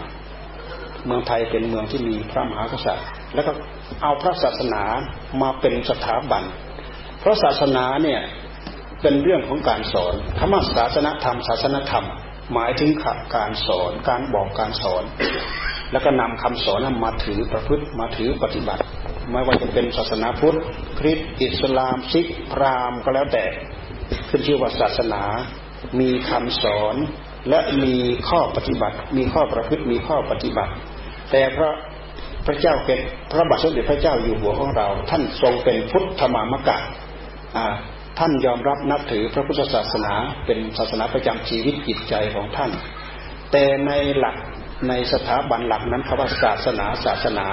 [1.06, 3.52] เมืองไทยเป็นเมืองที่มีพระมหากษัตริย์ แล้วก็
[4.02, 4.82] เอาพระศาสนา
[5.42, 6.42] มาเป็นสถาบัน
[7.20, 8.20] เพราะศาสนาเนี่ย
[9.02, 12.04] เป็นเรื่องของการสอนคำว่าศาสนธรรม ศาสนธรรม
[12.52, 12.90] หมายถึง
[13.36, 15.04] การสอนการบอกการสอน
[15.92, 18.82] แล้วก็นำคำสอนนั้นมาถือประพฤติมาถือปฏิบัติ
[19.32, 20.58] ไม่ว่าจะเป็นศาสนาพุทธ
[20.98, 23.44] คริสต์อิสลามซิกพราหมณ์ก็แล้วแต่
[24.28, 25.22] ขึ้นชื่อว่าศาสนา
[26.00, 26.96] มีคำสอน
[27.48, 27.96] และมี
[28.28, 30.72] ข้อปฏิบัติ มีข้อประพฤติมีข้อปฏิบัติ
[31.30, 31.70] แต่พระ
[32.46, 32.98] พระเจ้าเป็น
[33.30, 36.78] พระบาทสมเด็จพระเจ้าอยู่หัวของเรา ท่านทรงเป็นพุทธมามกะ
[38.18, 40.14] ท่านยอมรับนับถือพระพุทธศาสนา
[40.46, 42.70] เป็นศาสนาประจำชีวิตจิตใจของท่าน
[43.52, 44.36] แต่ในหลัก
[44.88, 47.46] ในสถาบันหลักนั้นคำว่าศาสนาศาสนา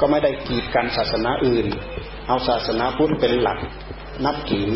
[0.00, 1.66] ก็ไม่ได้กีดกันศาสนาอื่น
[2.28, 3.58] เอาศาสนาพุทธเป็นหลัก
[4.26, 4.70] นับถือ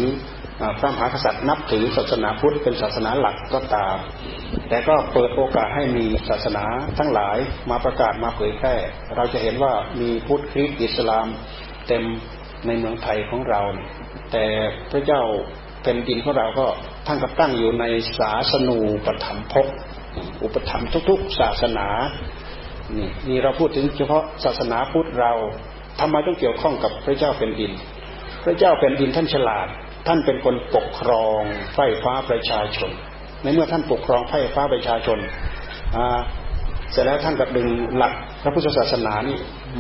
[0.79, 3.97] พระมหากษัตริย์นับถือศาสนาพุทธเป็นศาสนาหลักก็ตาม
[4.69, 6.65] แต่ก็เปิดโอกาสให้มีศาสนา
[6.99, 7.39] ทั้งหลาย
[7.71, 8.75] มาประกาศมาเผยแพร่
[9.17, 11.27] เราจะเห็นว่ามีพุทธคริสต์อิสลาม
[11.89, 12.05] เต็ม
[12.67, 13.61] ในเมืองไทยของเรา
[14.33, 14.45] แต่
[14.91, 15.23] พระเจ้า
[15.83, 16.67] เป็นดินของเราก็
[17.07, 17.85] ท่านก็ตั้งอยู่ใน
[18.19, 19.67] ศาสนูปธรรมภพ
[20.45, 21.89] อุปธรรมทุก ๆ ศาสนา
[22.97, 25.33] นี่นี่เราพูดถึงเฉพาะศาสนาพุทธเรา
[26.01, 27.73] ทำไมต้องเกี่ยวข้องกับพระเจ้าเป็นดิน
[28.45, 29.67] พระเจ้าเป็นดินท่านฉลาด
[30.07, 31.41] ท่านเป็นคนปกครอง
[31.75, 32.91] ไฟฟ้าประชาชน
[33.43, 35.19] ในเมื่อท่านปกครองไฟฟ้าประชาชน
[36.91, 39.37] เสร็จแล้วท่านก็ดึงหลัก พระพุทธศาสนานี้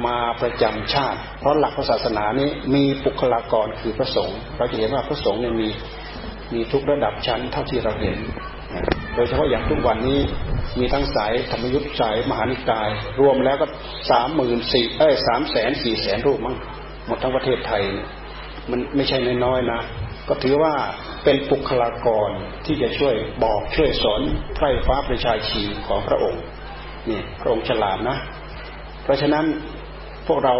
[0.06, 5.68] มาประจำชาติ เพราะหลักพระศาสนานี้มีบุคลากรคือพระสงฆ์เราจะเห็นว่าพระสงฆ์เนี่ยมี
[6.54, 8.18] มีทุกระดับชั้นเท่าที่เราเห็น
[9.14, 10.20] โดยเฉพาะอย่างทุกวันนี้
[10.78, 12.88] มีทั้งสายธรรมยุทธสายมหานิกาย
[13.20, 13.66] รวมแล้วก็
[14.10, 16.56] สามหมื่นสี่เอ้ยสามแสนสี่แสนรูปมั้ง
[17.06, 17.82] หมดทั้งประเทศไทย
[18.70, 19.80] มันไม่ใช่น้อยๆนะ
[20.28, 20.74] ก็ถือว่า
[21.24, 22.30] เป็นบุคลากร
[22.66, 24.22] ที่จะช่วยบอกช่วยสอน
[24.54, 26.42] ไพร่ฟ้าประชาชีของพระองค์
[27.08, 28.16] นี่พระองค์ฉลาดนะ
[29.02, 29.44] เพราะฉะนั้น
[30.26, 30.54] พวกเรา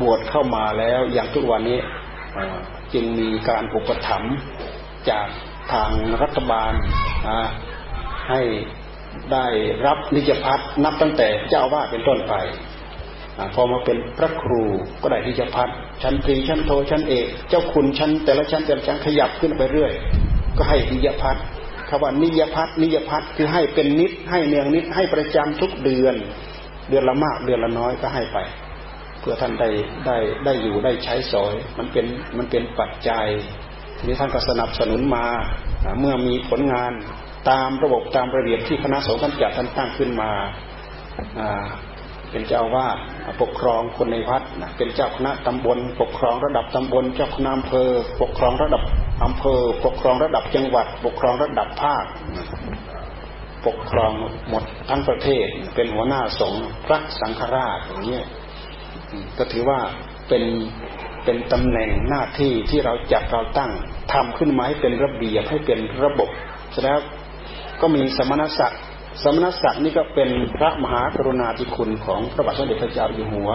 [0.00, 1.78] บวชเข้ามาแล้วอย่างทุกวันนี้
[2.92, 4.34] จึงมีการอุปถัมภ์
[5.10, 5.26] จาก
[5.72, 5.90] ทาง
[6.22, 6.72] รัฐบาล
[8.28, 8.40] ให้
[9.32, 9.46] ได้
[9.86, 12.34] รับนิจพัฒนับตั้งแต่เจ้าว่าเป็นต้นไป
[13.54, 14.62] พอมาเป็นพระครู
[15.02, 15.68] ก็ได้ที่จพัด
[16.02, 19.92] ชั้นตรีชั้นโทชั้นเอกเจ้าคุณชั้นแต่ละชั้นแต่ละชั้นขยับขึ้นไปเรื่อย
[20.56, 21.36] ก็ให้นิยพัฒ
[21.88, 26.14] คำว่านิยพัฒนิยพัฒคือให้เป็นนิดให้เนืองนิดให้ประจำทุกเดือน
[26.88, 28.38] เดือนละมากเดือนละน้อยก็ให้ไป
[29.20, 29.68] เพื่อท่านได้
[30.06, 32.06] ได้ได้อยู่ได้ใช้สอย มันเป็น
[32.38, 33.26] มันเป็นปัจจัย
[33.96, 35.26] ทีนี้ท่านก็สนับสนุนมา
[36.00, 36.92] เมื่อมีผลงาน
[37.50, 40.30] ตามระบบตามระเบียบที่คณะสงฆ์ท่านจัดท่านตั้งขึ้นมา
[42.30, 42.96] เป็นเจ้าวาด
[43.42, 47.88] ปกครองคนในวัดนะเป็นเจ้าคณะตำบล ปกครองระดับตำบล เจ้าคณะอำเภอ
[48.20, 48.82] ปกครองระดับ
[49.24, 52.04] อำเภอ ปกครองระดับจังหวัด ปกครองระดับภาค
[53.66, 54.12] ปกครอง
[54.48, 58.22] หมดทั้งประเทศ เป็นหัวหน้าสงฆ์พระสังฆราชอย่างนี้
[59.38, 59.80] ก็ถือว่า
[60.28, 60.44] เป็น
[61.24, 63.70] เป็นตำแหน่งหน้าที่ที่เราจัดเราตั้ง
[64.12, 66.28] ทำขึ้นมาให้เป็นระเบียบให้เป็นระบบ
[66.84, 66.98] แล้ว
[67.80, 68.80] ก็มีสมณศักดิ์
[69.22, 73.50] สมณศักดิ์นี่ก็เป็นพระมหากรุณาธิคุณของพระบาทสมเด็จพระเจ้าอยู่หัว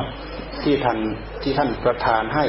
[0.64, 0.98] ที่ท่าน
[1.42, 2.46] ที่ท่านประทานให้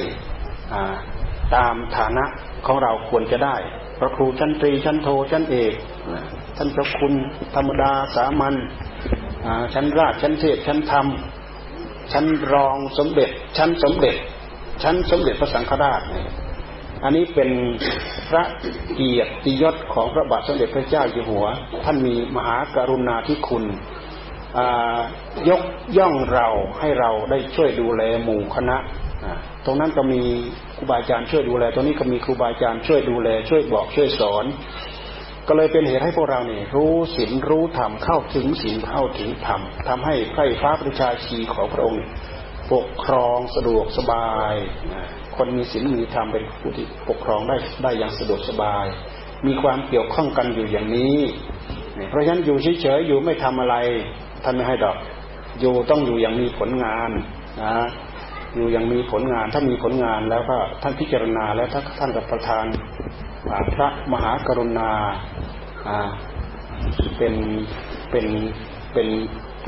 [1.56, 2.24] ตามฐานะ
[2.66, 3.56] ของเราควรจะได้
[3.98, 5.74] พระครูชั้นตรีชั้นโทชั้นเอก
[6.62, 7.14] ท่านพระคุณ
[7.54, 8.54] ธรรมดาสามัญ
[9.74, 11.06] ชั้นราชชั้นเทศชั้นธรรม
[12.12, 14.16] ชั้นรองสมเด็จ ชั้นสมเด็จ
[14.82, 16.02] ชั้นสมเด็จพระสังฆราช
[17.02, 17.50] อันนี้เป็น
[18.28, 18.42] พระ
[18.94, 21.46] เกียรติยศของพระบาทสมเด็จพระเจ้าอยู่หัว
[21.84, 23.64] ท่านมีมหากรุณาธิคุณ
[25.48, 25.62] ยก
[25.98, 26.48] ย่องเรา
[26.80, 28.76] ให้เราได้ช่วยดูแลหมู่คณะ
[29.64, 30.22] ตรงนั้นก็มี
[30.76, 34.46] ครูบาอาจารย์ช่วยดูแล ตรงนี้ก็มีครูบาอาจารย์ช่วยดูแล ช่วยบอกช่วยสอน
[35.48, 42.04] ก็เลยเป็นเหตุให้พวกเราเนี่ยรู้ศีลรู้ธรรมเข้าถึงศีลเข้าถึงธรรมทำให้ไพร่ฟ้าประชาชีของพระองค์
[42.72, 44.54] ปกครองสะดวกสบาย
[45.36, 48.86] คนมีศีลมีธรรมเป็นผู้ที่ปกครองได้ได้อย่างสะดวกสบาย
[49.46, 51.18] มีความเกี่ยวข้องกันอยู่อย่างนี้
[52.10, 53.76] เพราะฉะนั้นอยู่เฉยๆอยู่ไม่ทำอะไร
[54.44, 54.96] ท่านไม่ให้ดอก
[55.60, 57.10] อยู่ต้องอยู่อย่างมีผลงาน
[57.62, 57.72] นะ
[58.54, 62.64] อยู่อย่างมีผลงาน ถ้ามีผลงานแล้วก็ท่านพิจารณาแล้วถ้าท่านกับประธาน
[63.74, 64.90] พระมหากรุณา
[67.18, 67.34] เป็น
[68.10, 68.26] เป็น
[68.92, 69.08] เป็น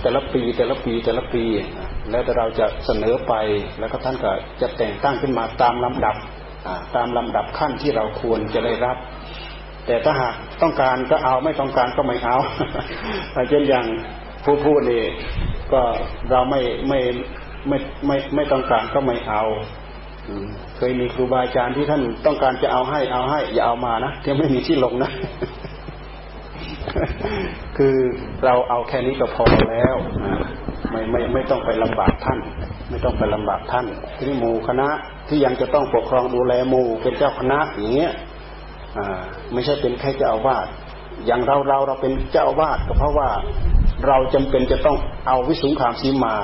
[0.03, 1.45] แต่ละปีแต่ละปีแต่ละปี
[2.11, 3.35] แล้วแต่เราจะเสนอไป
[3.79, 4.31] แล้วก็ท่านก็
[4.61, 6.17] จะแต่งตั้งขึ้นมาตามลำดับ
[6.97, 8.97] ตามลำดับขั้นที่เราควรจะได้รับ
[9.87, 12.37] แต่ถ้าหากต้องการก็เอาไม่ต้องการก็ไม่เอา
[13.49, 13.87] เช่นอย่าง
[14.45, 15.05] ผู้พูดนี่
[15.73, 15.83] ก็
[16.31, 17.01] เราไม่ไม่
[17.69, 19.43] ไม่ไม่ไม่ต้องการก็ไม่เอา
[20.77, 25.11] เคยมีครูบาอาจารย์ที่ท่านต้องการจะเอาให้เอาให้ อย่าเอามานะยังไม่มีที่ลงนะ
[27.77, 27.97] คือ
[28.45, 29.97] เราเอาแค่นี้ก็พอแล้ว
[30.91, 32.39] ไม่ไม่ไม่ต้องไปลำบากท่าน
[32.91, 33.87] ไม่ต้องไปลำบากท่าน
[34.19, 34.89] ที่หมู่คณะ
[35.29, 38.13] ที่ยังจะต้องปกครองดูแลหมู่เป็นเจ้าคณะอย่างเงี้ย
[39.53, 40.67] ไม่ใช่เป็นแค่เจ้าอาวาส
[41.27, 43.29] อย่างเราเราเราเป็นเจ้าอาวาสก็เพราะว่า
[44.07, 46.37] เราจำเป็นจะต้องเอาวิสุงขามสีมา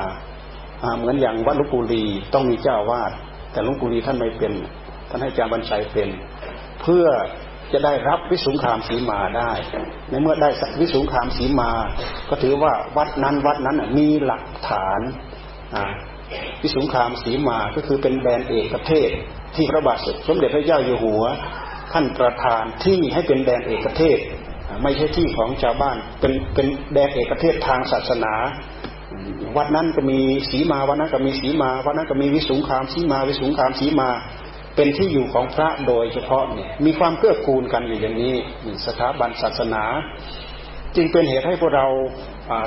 [0.97, 3.13] เหมือนอย่างวัดลุกูลีต้องมีเจ้าวาส
[3.53, 4.53] แต่หลุกูลีท่านไม่เป็น
[5.09, 6.09] ท่านให้อาจารย์บรรชัยเป็น
[6.83, 7.07] เพื่อ
[7.73, 9.53] จะได้รับวิสุงขามสีมาได้
[10.11, 11.71] ในเมื่อได้วิสุงขามสีมา
[12.29, 15.01] ก็ถือว่าวัดนั้นวัดนั้นมีหลักฐาน
[16.63, 19.09] วิสุงขามสีมาก็คือเป็นแบรนด์เอกประเทศ
[19.57, 21.25] ที่พระบาทสมเด็จพระเจ้าอยู่หัว
[21.93, 24.19] ท่านประธานที่ให้เป็นแดนเอกเทศ
[24.83, 28.35] ไม่ใช่ที่ของชาวบ้านเป็นเป็นแดนเอกเทศทางศาสนา
[29.57, 30.19] วัดนั้นก็มี
[30.51, 34.11] สีมาวัดนั้นก็มีสีมาวัดนั้นก็มีวิสุงคามสีมาวิสุงคามสีมา
[34.77, 38.35] เป็นที่อยู่ของพระโดยเฉพาะเนี่ยมีความเกื้อกูลกันอยู่อย่างนี้
[38.87, 39.85] สถาบันศาสนา
[40.97, 41.87] จึงเป็นเหตุให้พวกเรา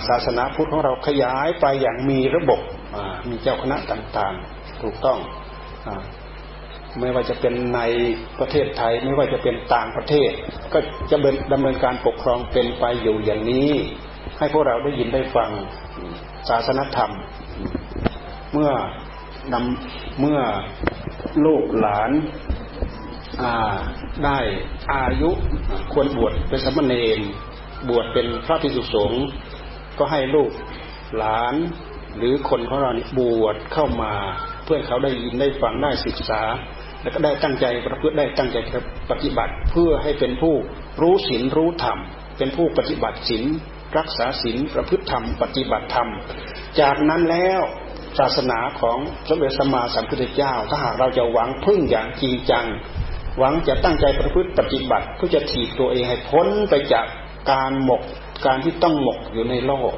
[0.07, 2.59] ศาสนาพุทธของเราขยายไปอย่างมีระบบ
[3.29, 5.19] มีเจ้าคณะต่างๆ ถูกต้อง
[6.99, 7.81] ไม่ว่าจะเป็นใน
[8.39, 10.31] ประเทศไทยไม่ว่าจะเป็นต่างประเทศ
[10.73, 10.79] ก็
[11.11, 11.17] จะ
[11.53, 13.71] ดำเนินการปกครองเป็นไปอยู่อย่างนี้
[14.37, 15.49] ให้พวกเราได้ยินได้ฟัง
[16.49, 17.11] ศาสนธรรม
[18.53, 18.71] เมื่อ
[19.53, 20.39] นำเมื่อ
[21.45, 22.11] ลูกหลาน
[24.25, 24.39] ได้
[24.93, 25.29] อายุ
[25.93, 27.19] ควรบวชเป็นสมณเณร
[27.89, 29.23] บวชเป็นพระภิกษุสงฆ์
[29.97, 30.51] ก็ให้ลูก
[31.17, 31.55] หลาน
[32.17, 34.13] หรือคนของเราบวชเข้ามา
[34.65, 36.41] เพื่อเขาได้ยินได้ฟังได้ศึกษา
[37.01, 38.57] แล้วก็ได้ตั้งใจประพฤติได้ตั้งใจ
[39.11, 40.55] ปฏิบัติ เพื่อให้เป็นผู้
[41.01, 41.97] รู้ศีลรู้ธรรม
[42.37, 43.43] เป็นผู้ปฏิบัติศีล
[43.97, 46.09] รักษาศีลประพฤติธรรม ปฏิบัติธรรม
[46.79, 47.61] จากนั้นแล้ว
[48.19, 52.65] ศาสนาของสมเด็จสมมาสัมพุทธเจ้า ถ้าหากเราจะหวังพึ่งอย่างจริงจัง
[53.37, 57.05] หวังจะตั้งใจประพฤติปฏิบัติเพื่อจะถีบตัวเองให้พ้นไปจาก
[57.51, 58.01] การหมก
[58.45, 59.93] การที่ต้องหมกอยู่ในโลก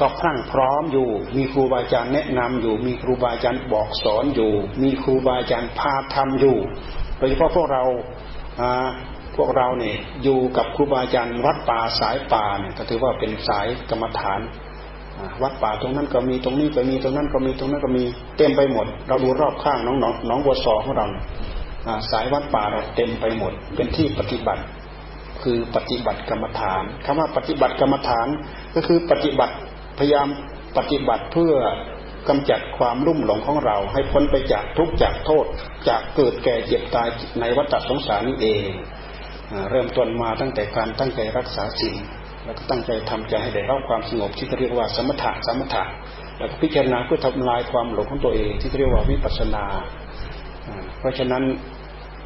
[0.00, 6.56] ก็พรั่งพร้อมอยู่ มีครูบาอาจารย์แนะนำอยู่ มีครูบาอาจารย์บอกสอนอยู่ มีครูบาอาจารย์พาทำอยู่
[7.18, 7.84] โดยเฉพาะพวกเรา
[9.36, 14.40] พวกเราเนี่ยอยู่กับครูบาอาจารย์วัดป่าสายป่าเนี่ยก็ถือว่าเป็นสายกรรมฐาน
[15.42, 18.04] วัดป่าตรงนั้นก็มีตรงนี้ก็มีตรงนั้นก็มีตรงนั้นก็มี
[18.36, 21.06] เต็มไปหมด เราดูรอบข้างน้องน้องน้องบัวซอของเรา
[22.10, 24.62] สายวัดป่าเราเต็มไปหมด เป็นที่ปฏิบัติ
[25.42, 28.26] คือปฏิบัติกรรมฐานคำว่าปฏิบัติกรรมฐาน
[28.74, 29.54] ก็คือปฏิบัติ
[29.98, 30.28] พยายาม
[30.76, 31.54] ปฏิบัติเพื่อ
[32.28, 35.46] กำจัดความรุ่มหลงของเรา ให้พ้นไปจากทุกข์จากโทษ
[35.88, 37.08] จากเกิดแก่เจ็บตาย
[37.40, 38.62] ในวัฏสงสารนี้เอง
[39.70, 41.96] เริ่มต้นมาตั้งแต่การตั้งใจรักษาสิ่ง
[42.44, 45.84] แล้วก็ตั้งใจทำใจให้ได้รับความสงบที่เรียกว่าสมถะสมถะ
[46.38, 49.64] แล้วก็พิจารณาเพื่อทำลายความหลงของตัวเองที่เรียกว่าวิปัสสนา
[50.98, 51.44] เพราะฉะนั้น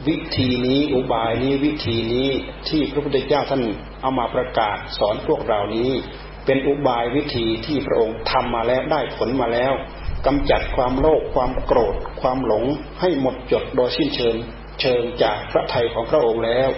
[0.08, 2.28] วิธีนี้อุบายนี้วิธีนี้
[2.68, 3.62] ที่พระพุทธเจ้าท่าน
[4.00, 5.90] เอามาประกาศสอนพวกเรานี้
[6.46, 9.72] เป็นอุบายวิธีที่พระองค์ทำมาแล้วได้ผลมาแล้ว
[10.26, 12.64] กำจัดความโลภความโกรธ ความหลง
[13.00, 14.36] ให้หมดจดโดยสิ้นเชิง
[14.80, 16.68] เชิงจากพระไทยของพระองค์แล้ว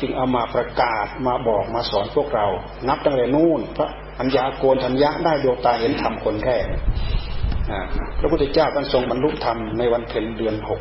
[0.00, 2.46] จึงเอามาประกาศมาบอกมาสอนพวกเรา
[2.88, 3.88] นับตั้งแต่นู่นพระ
[4.20, 6.64] อัญญาโกนทัญญะได้ดวงตาเห็นธรรมคนแรก
[8.18, 10.80] พระพุทธเจ้าท่านทรงบรรลุธรรมในวันเพ็ญเดือนหก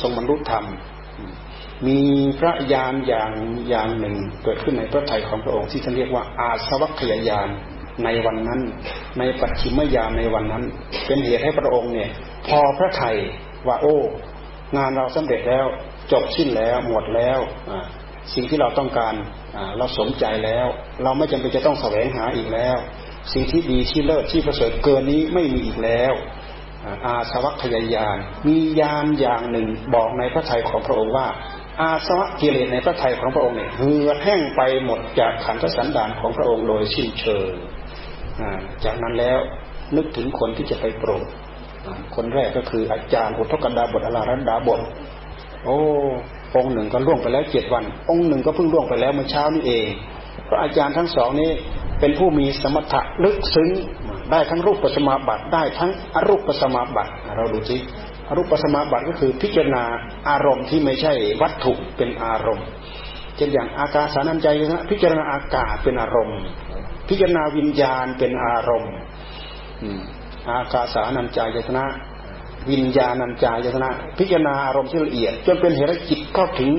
[0.00, 0.64] ทรงบรรลุธรรม
[1.86, 2.00] มี
[2.38, 3.32] พระญาณอย่าง
[3.68, 7.48] อย่างหนึ่งเกิดขึ้นในพระทัยของพระองค์ที่ท่านเรียกว่าอาสวัคยายาน
[8.04, 8.60] ในวันนั้น
[9.18, 10.64] ในปัจฉิมยามในวันนั้น
[11.06, 12.10] เป็นเหตุให้พระองค์เนี่ย
[12.48, 13.16] พอพระทัย
[13.66, 13.96] ว่าโอ้
[14.76, 15.66] งานเราสำเร็จแล้ว
[16.12, 17.38] จบสิ้นแล้วหมดแล้ว
[18.34, 19.14] สิ่งที่เราต้องการ
[19.78, 20.66] เราสมใจแล้ว
[21.02, 22.76] เราไม่จำเป็นจะต้องแสวงหาอีกแล้ว
[23.32, 26.12] สิ่งที่ดีที่เลิศที่ประเสริฐเกินนี้ไม่มีอีกแล้ว
[27.04, 31.26] อาสวัคยายานมียานอย่างหนึ่งบอกในพระทัยของพระองค์ว่า
[31.80, 37.50] อาสวะกิเลสในพระทัยของพระองค์เนี่ยเหือดแห้งไปหมดจากขันธสันดานของพระองค์โดยสิ้นเชิง
[38.84, 39.38] จากนั้นแล้ว
[39.96, 41.26] นึกถึงคนที่จะไปโปรด
[42.14, 44.80] คนแรกก็คืออาจารย์อุทกดาบทอลารันดาบท
[45.64, 45.78] โอ้
[46.56, 49.86] องค์หนึ่งก็ล่วงไปแล้วเจ็ดวัน องค์หนึ่งก็เพิ่งล่วงไปแล้วเมื่อเช้านี้เอง
[50.48, 51.50] พระอาจารย์ทั้งสองนี้
[52.00, 53.68] เป็นผู้มีสมถะลึกซึ้ง
[54.30, 57.76] ได้ทั้งรูปปัสมาบัติได้ทั้งอรูปปัสมาบัติเราดูสิ
[58.28, 59.84] อรูปสมาบัติก็คือพิจารณา
[60.28, 62.66] อารมณ์ที่ไม่ใช่วัตถุเป็นอารมณ์
[63.36, 66.38] เช่นอย่างอากาสานัญใจนะพิจารณาอากาศเป็นอารมณ์
[67.08, 68.92] พิจารณาวิญญาณเป็นอารมณ์
[70.50, 71.84] อากาสานัญใจยตนะ
[72.70, 76.70] วิญญาณัญจายตนะ พิจารณาอารมณ์ที่ละเอียด จนเป็นเหตุจิตเข้าถึง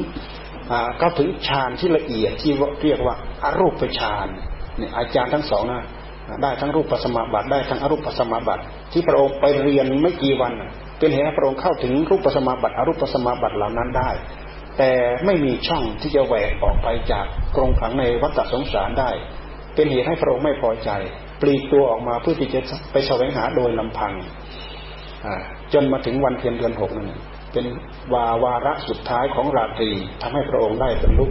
[0.99, 2.51] เข้าถึงฌานที่ละเอียดที่
[2.83, 4.27] เรียกว่าอารูปฌาน
[4.77, 5.85] เนี่ยอาจารย์ทั้งสองนะ
[6.41, 10.53] ได้ทั้งรูปปัสมาบัติได้ทั้งอรูปปัสมาบัติที่พระองค์ไปเรียนไม่กี่วัน
[10.99, 14.09] เป็นเหตุให้พระองค์เข้าถึงรูปปสมาบัติอรูปสมาบัติเหล่านั้นได้
[14.77, 14.91] แต่
[15.25, 19.09] ไม่มีช่องที่จะแหวกออกไปจากกรงขังในวัฏสงสารได้
[19.75, 20.89] เป็นเหตุให้พระองค์ไม่พอใจ
[21.41, 22.59] ปลีกตัวออกมาเพื่อที่จะ
[22.91, 24.13] ไปแสวงหาโดยลำพัง
[25.73, 27.11] จนมาถึงวันเพ็ญเดือนหกนั่น
[27.53, 27.65] เป็น
[28.13, 29.89] วาวาระสุดท้ายของราตรี
[30.21, 31.25] ทำให้พระองค์ได้บรรลุ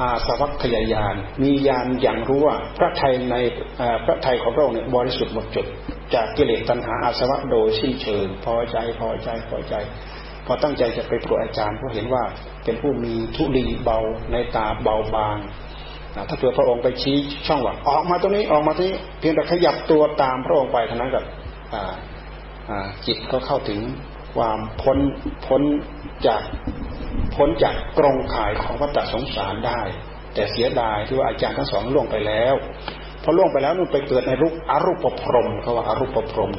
[0.00, 3.36] อาสวัคยายานมียานอย่างรู้ว่าพระไทยใน
[4.04, 5.66] พระไทยของพระองค์เนี่ยบริสุทธิ์หมดจด
[6.14, 9.74] จากกิเลสตัณหาอาสวะโดยสิ้นเชิงพอใจพอใจพอใจ
[10.46, 12.22] พอตั้งใจจะไปโปรดอาจารย์เพราะเห็นว่า
[12.64, 13.98] เป็นผู้มีทุลีเบา
[14.32, 15.38] ในตาเบาบาง
[16.28, 21.24] ถ้าเผื่อพระองค์ไปชี้ช่องว่าออกมาตรงนี้ออกมาตรงนี้เพียงแต่ขยับตัวตามพระองค์ไปเท่านั้นกับ
[23.06, 23.80] จิตก็เข้าถึง
[24.34, 24.98] ความพ้น
[25.46, 25.62] พ้น
[26.26, 26.42] จาก
[27.36, 29.80] พ้นจากกรงข่ายของวัฏสงสารได้
[30.34, 32.54] แต่เสียดายที่ว่าอาจารย์ทั้งสองล่วงไปแล้ว
[33.22, 36.52] พอล่วงไปแล้วนู่นไปเกิดในรูปอรูปพรมเขาว่าอารูปพรม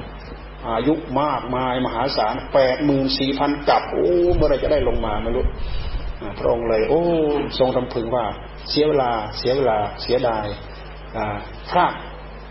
[0.68, 5.46] อายุมากมายมหาศาลแปดหมื่นสี่พันกับโอ้เมื่อไรจะได้ลงมาไม่รู้
[6.40, 7.02] พระองค์เลย โอ้
[7.60, 8.26] ทรงรำพึงว่า
[8.70, 10.46] เสียเวลาเสียเวลาเสียดาย
[11.70, 11.94] พลาด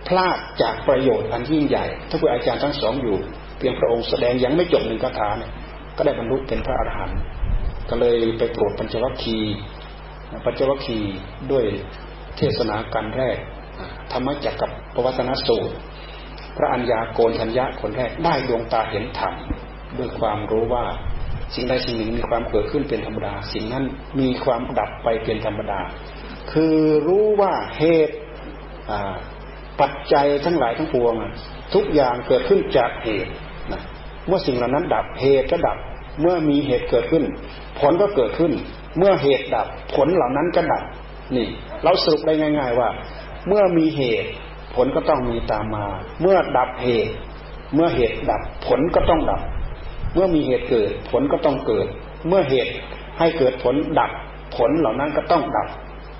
[0.08, 3.18] พลาดจากประโยชน์อันยิ่งใหญ่ ถ้าเพื่ออาจารย์ทั้งสองอยู่
[3.58, 5.52] เพียงพระองค์แสดงยังไม่จบหนึ่งคาถาเนี่ย
[5.96, 7.18] ก็ได้บรรลุเป็นพระอรหันต์
[7.90, 9.56] ก็เลยไปโปรดปัญจวัคคีย์
[10.44, 11.14] ปัญจวัคคีย์
[11.50, 11.64] ด้วย
[12.36, 13.38] เทศนาการแรก
[14.12, 15.74] ธรรมจักกับปวัตนสูตร
[16.56, 19.34] พระอัญญาโกนทัญญะคนแรกได้ดวงตาเห็นธรรม
[19.98, 20.84] ด้วยความรู้ว่า
[21.54, 23.84] สิ่งใดสิ่งหนึ่งมีความเกิดขึ้นเป็นธรรมดา สิ่งนั้น
[24.20, 25.80] มีความดับไปเป็นธรรมดา
[26.52, 28.16] คือรู้ว่าเหตุ
[29.80, 31.14] ปัจจัยทั้งหลายทั้งปวง
[31.74, 33.32] ทุกอย่างเกิดขึ้นจากเหตุ
[33.72, 33.82] นะ
[34.26, 35.78] เมื่อสิ่งเหล่านั้นดับเหตุก็ดับ
[36.20, 37.24] เมื่อมีเหตุเกิดขึ้น
[37.78, 38.52] ผลก็เกิดขึ้น
[38.98, 40.82] เมื่อเหตุดับ ผลเหล่านั้นก็ดับ
[41.36, 41.46] นี่
[41.84, 42.88] เราสรุปได้ง่าย ๆว่า
[43.48, 44.30] เมื่อมีเหตุ
[44.74, 45.86] ผลก็ต้องมีตามมา
[46.20, 47.12] เมื่อดับเหตุ
[47.74, 49.40] เมื่อเหตุดับ ผลก็ต้องดับ
[50.14, 51.86] เมื่อมีเหตุเกิด ผลก็ต้องเกิด
[52.28, 52.72] เมื่อเหตุ
[53.18, 54.10] ให้เกิดผลดับ
[54.56, 55.68] ผลเหล่านั้นก็ต้องดับ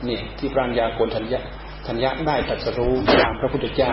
[0.09, 1.41] นี่ที่ปรัญญาโกนทัญญา
[1.87, 3.93] ทัญญาได้ตรัสรู้ตามพระพุทธเจ้า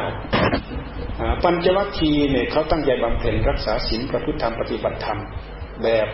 [1.43, 5.19] ปัญจวัคคีย์เนี่ยเขาตั้งใจบำเพ็ญรักษาศีลประพฤติธรรมปฏิบัติธรรม
[5.83, 6.07] แบบ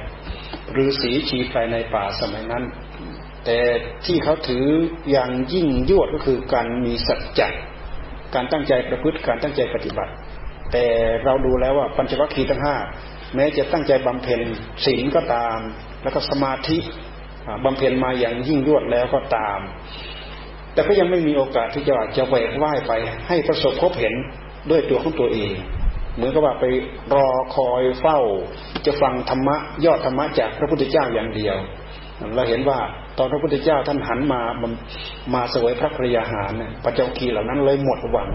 [0.84, 2.64] ฤาษีชีไพรในป่าสมัยนั้น
[3.46, 3.58] แต่
[4.06, 4.66] ที่เขาถือ
[5.12, 7.48] อย่างยิ่งยวดก็คือการมีสัจจะ
[8.36, 10.14] การตั้งใจประพฤติการตั้งใจปฏิบัติ
[10.72, 10.86] แต่
[11.26, 12.78] เราดูแล้วว่าปัญจวัคคีย์ทั้งห้า
[13.36, 14.42] แม้จะตั้งใจบำเพ็ญ
[14.86, 15.58] ศีลก็ตาม
[16.04, 16.78] แล้วก็สมาธิ
[17.66, 19.60] บำเพ็ญมาอย่างยิ่งยวดแล้วก็ตาม
[20.74, 22.92] แต่ก็ยังไม่มีโอกาสที่จะจะแหวกว่ายไป
[23.28, 24.16] ให้ประสบพบเห็น
[24.70, 25.52] ด้วยตัวของตัวเอง
[26.16, 26.66] เหมือนกับว่าไป
[27.14, 28.20] รอคอยเฝ้า
[28.86, 31.56] จะฟังธรรมะยอดธรรมะจากพระพุทธเจ้าอย่างเดียว
[32.36, 32.80] เราเห็นว่า
[33.18, 34.42] ตอนพระพุทธเจ้าท่านหันมา
[35.34, 38.30] มาสวยพระกริยาหารเนี่ยปัจจุคีเหล่านั้นเลยหมดหวัง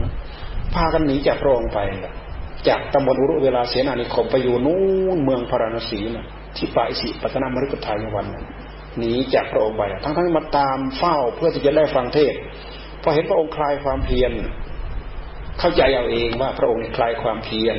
[0.75, 1.79] พากันหนีจากพระองค์ไป
[2.69, 4.81] จากตำบลอุรุเวลาเสนานิคมไปอยู่นู้
[5.17, 8.27] นเมืองพาราณสีนะที่ป่าอิสิปัตนามฤกทายวัน
[8.99, 12.35] หนีจากพระองค์ไปทั้งทั้งมาตามเฝ้าเพื่อที่จะได้ฟังเทศ
[13.03, 14.33] พอเห็นพระองค์คลายความเพียร
[15.61, 17.77] เข้าใจเอาเองว่าพระองค์คลายความเพียร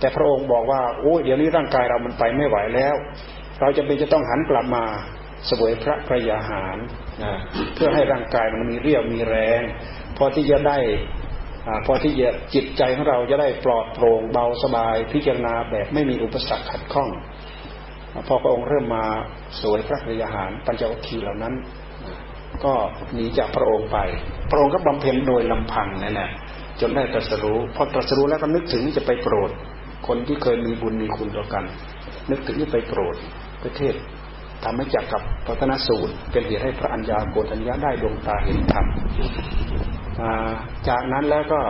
[0.00, 2.94] แต่พระองค์บอกว่าโอ้เดี๋ยวนี้ร่างกายเรามันไปไม่ไหวแล้ว
[3.60, 4.84] เราจะเป็นจะต้องหันกลับมา
[5.50, 6.76] สวยพระพระยาหาร
[7.22, 7.34] นะ
[7.74, 9.60] เพื่อให้ร่างกายมันมีเรี่ยวมีแรง
[10.16, 10.78] พอที่จะได้
[11.86, 17.08] พอที่จะจิตใจของเราจะได้ปลอดโปร่งเบาสบายพิจารณาแบบไม่มีอุปสรรคขัดข้อง
[18.28, 19.04] พอพระองค์เริ่มมา
[19.60, 21.54] สวยพระกริยาหารปัญจวัคคีย์เหล่านั้น
[22.64, 22.74] ก็
[23.12, 23.98] หนีจากพระองค์ไป
[24.50, 26.30] พระองค์ก็บำเพ็ญโดยลำพังนั่นแหละ
[26.80, 29.50] จนได้ตรัสรู้พอตรัสรู้แล้วก็นึกถึงจะไปโปรด
[30.06, 31.64] คนที่เคยมีบุญมีคุณต่อกัน
[32.30, 33.16] นึกถึงที่ไปโปรด
[33.64, 33.94] ประเทศ
[34.64, 38.86] ทำให้จักกับพัฒนสูตรเป็นเหตุให้พระอัญญาโกฏัญญาได้ดวงตาเห็นธรรม
[40.88, 41.60] จากนั้นแล้วก็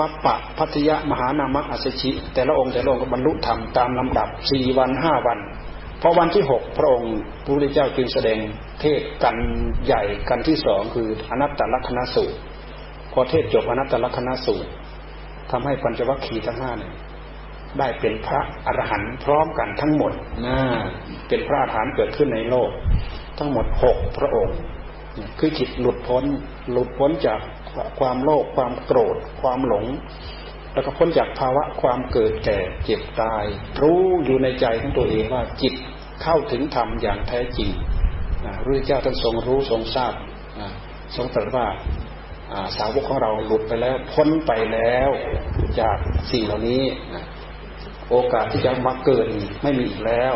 [0.00, 5.38] วัปปะพัทยมหานามะอัศชิ แต่ละองค์แต่ละองค์ก็บรรลุธรรมตามลำดับสี่วันห้าวัน
[6.02, 8.38] พอวันที่หกพระองค์พระพุทธเจ้าจึงแสดง
[8.80, 9.36] เทศกัน
[9.86, 12.36] ใหญ่กันที่สองคืออนัตตลักษณสูตร
[13.12, 14.70] พอเทศจบอนัตตลักษณสูตร
[15.50, 16.94] ทำให้ปัญจวัคคีย์ทั้งห้าเนี่ย
[17.78, 20.12] ได้เป็นพระอรหันต์พร้อมกันทั้งหมด
[20.46, 20.58] นะ
[21.28, 22.70] เป็นพระอรหันต์เกิดขึ้นในโลก
[23.38, 24.58] ทั้งหมดหกพระองค์
[25.38, 26.24] คือจิตหลุดพ้น
[26.72, 27.40] หลุดพ้นจาก
[28.00, 29.86] ความโลภความโกรธ ความหลง
[30.74, 33.44] แล้วก็พ้นจากภาวะความเกิดแก่เจ็บตาย
[33.82, 35.74] รู้อยู่ในใจของตัวเองว่าจิต
[36.22, 37.70] เข้าถึงธรรมอย่างแท้จริง
[38.42, 40.14] พระพุทธเจ้าท่านทรงรู้ทรงทราบ
[41.16, 41.66] ทรงตรัสว่า
[42.76, 45.08] สาวกของเราหลุดไปแล้ว พ้นไปแล้ว
[45.80, 45.96] จาก
[46.32, 46.82] สิ่งเหล่านี้
[48.10, 49.26] โอกาสที่จะมาเกิด
[49.62, 50.34] ไม่มีอีกแล้ว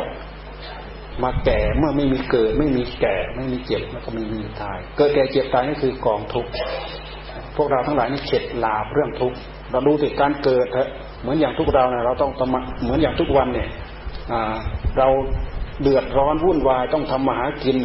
[1.24, 6.50] มาแก่เมื่อไม่มีเกิด ไม่มีแก่ ไม่มีเจ็บแล้วก็ไม่มีตาย เกิดแก่เจ็บตายนี่คือกองทุกข์
[7.56, 9.36] พวกเราทั้งหลายนี่เข็ดลาบเรื่องทุกข์
[9.70, 10.88] เราดูถึงการเกิดเถอะ
[11.20, 13.68] เหมือนอย่างทุกเราเนี่ยเราต้องทำเหมือนอย่างทุกวันเนี่ย
[14.98, 15.08] เรา
[15.82, 17.78] เดือดร้อนวุ่นวายต้องทำมาหากิน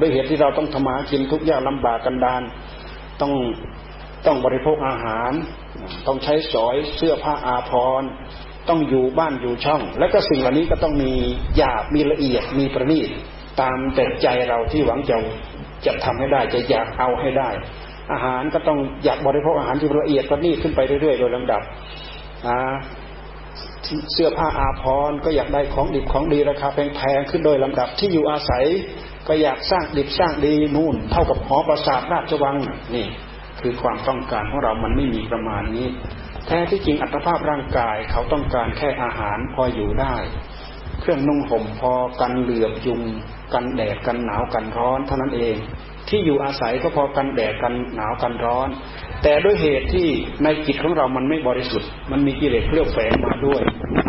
[0.00, 2.42] ด้วยเหตุที่เราต้องทำมาหากินทุกยากลำบากกันดาน
[3.20, 3.32] ต้อง
[4.26, 5.32] ต้องบริโภคอาหาร
[6.06, 8.08] ต้องใช้สอยเสื้อผ้าอาภรณ์
[8.68, 11.12] ต้องอยู่บ้านอยู่ช่อง แล้วก็สิ่งเหล่านี้ก็ต้องมี
[11.56, 13.08] หยาบมีละเอียดมีประณีต
[13.60, 15.16] ตามแต่ใจเราที่หวังจะ
[15.86, 17.50] จะทำให้ได้จะอยากเอาให้ได้
[18.12, 21.62] อาหารก็ต้องอยากบริโภคอาหารที่ละเอียดประณีตขึ้นไปเรื่อยๆ โดยลำดับ
[24.12, 28.64] เสื้อผ้าอาภรณ์ก็อยากได้ของดิบของดีราคาแพงๆขึ้นโดยลำดับที่อยู่อาศัย
[29.28, 32.56] ก็อยากสร้างดิบสร้างดีนู่น เท่ากับหอประสาทราชวัง
[32.94, 33.06] นี่
[33.60, 35.86] คือความต้องการของเรามันไม่มีประมาณนี้
[36.46, 40.14] แท้ที่จริงอัตภาพร่างกายเขาต้องการแค่อาหารพออยู่ได้
[41.00, 43.00] เครื่องนุ่งห่มพอกันเหลือบยุง
[43.54, 45.56] กันแดดกันหนาวกันร้อนเท่านั้นเอง
[46.08, 48.68] ที่อยู่อาศัยก็พอกันแดดกันหนาวกันร้อน
[49.22, 50.08] แต่ด้วยเหตุที่
[50.44, 53.62] ในจิตของเรามันไม่บริสุทธิ์ มันมีกิเลสเคลือบแฝงมาด้วย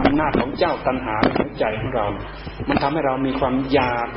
[0.06, 2.06] อำนาจของเจ้าตัณหาในใจของเรา
[2.70, 4.08] มันทำให้เรามีความอยาก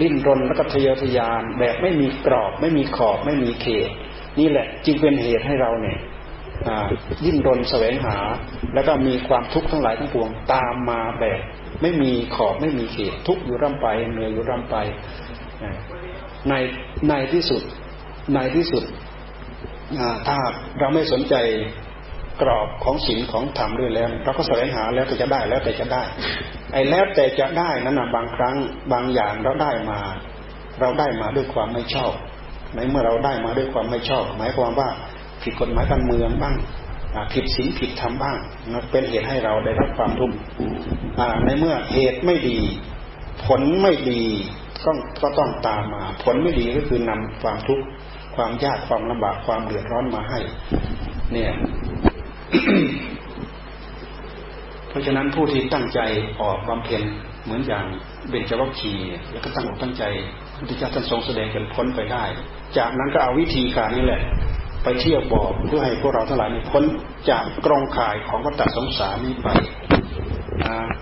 [0.00, 3.90] ดิ้นรนแล้วก็ทะเยอทะยานแบบไม่มีกรอบ ไม่มีขอบไม่มีเขต
[4.38, 5.98] นี่แหละจึงเป็นเหตุให้เราเนี่ย
[7.24, 8.16] ดิ้นรนแสวงหา
[8.74, 11.40] แล้วก็มีความทุกข์ทั้งหลายทั้งปวงตามมาแบบ
[11.82, 14.76] ไม่มีขอบไม่มีเขต ทุกอยู่ร่ำไปเหนื่อยอยู่ร่ำไป
[16.48, 16.54] ใน
[17.08, 17.62] ในที่สุด
[18.34, 18.84] ในที่สุด
[20.26, 20.36] ถ้า
[20.78, 21.34] เราไม่สนใจ
[22.42, 26.02] กรอบของศีลของธรรมด้วยแล้ว เราก็แสวงหาแล้วแต่จะได้แล้วแต่จะได้
[26.72, 28.56] ไอ้แล้วแต่จะได้นั้นนะบางครั้ง
[28.92, 29.98] บางอย่างเราได้มา
[30.80, 32.12] เราได้มาด้วยความไม่ชอบ
[32.74, 34.88] ในเมื่อเราได้มาด้วยความไม่ชอบ หมายความว่า
[35.42, 36.56] ผิดกฎหมายการเมืองบ้าง
[37.32, 38.36] ผิดศีลผิดธรรมบ้าง
[38.72, 40.36] นันเป็นเหตุให้เราได้รับความทุกข์
[41.44, 42.58] ในเมื่อเหตุไม่ดี
[43.44, 44.22] ผลไม่ดี
[44.84, 44.90] ก็
[45.22, 47.84] ก็ต้องตามมา ผลไม่ดีก็คือนำความทุกข์
[48.36, 50.38] ความยากความลำบากความเดือดร้อนมาให้
[51.32, 51.52] เนี่ย
[54.96, 56.00] ราะฉะนั้นผู้ที่ตั้งใจ
[56.40, 57.02] ออกบำเพ็ญ
[57.44, 57.84] เหมือนอย่าง
[58.28, 58.94] เบญจวัคคี
[59.30, 60.04] แล้วก็ตั้งอกตั้งใจ
[60.58, 62.24] พุทธเจ้าท่านทรงแสดงจนพ้นไปได้
[62.78, 64.22] จากนั้นก็เอาวิธีการนี้แหละ
[64.84, 66.84] ไปเที่ยวบอกเพื่อให้พวกเราทั้งหลายพ้น
[67.30, 69.48] จากกรงข่ายของวัฏสงสารนี้ไป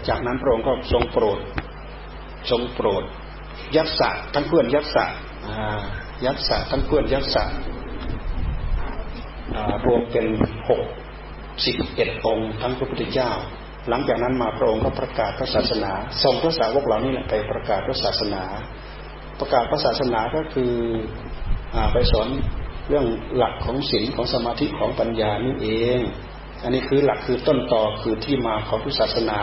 [0.08, 1.38] จากนั้นพระองค์ก็ทรงโปรด
[2.50, 3.02] ทรงโปรด
[3.76, 5.16] ยักษ์ทั้งเพื่อนยักษ์
[6.24, 7.54] ยักษ์ทั้งเพื่อนยักษ์
[9.86, 10.26] รวมเป็น
[10.68, 10.82] หก
[11.64, 13.30] สิบเอ็ดองค์ทั้งพระพุทธเจ้า
[13.88, 18.42] หลังจากนั้นมาพระองค์ก็ประกาศพระศาสนาส่งพระสาวกเหล่านี้ไปประกาศพระศาสนา
[19.40, 20.72] ประกาศพระศาสนาก็คือ
[21.92, 22.28] ไปสอน
[22.88, 23.06] เรื่อง
[23.36, 25.68] หลักของศีลของสมาธิของปัญญานี่เอ
[25.98, 26.00] ง
[26.62, 29.38] อันนี้คือหลักคือต้นต่อคือที่มาของพุทธศาสนา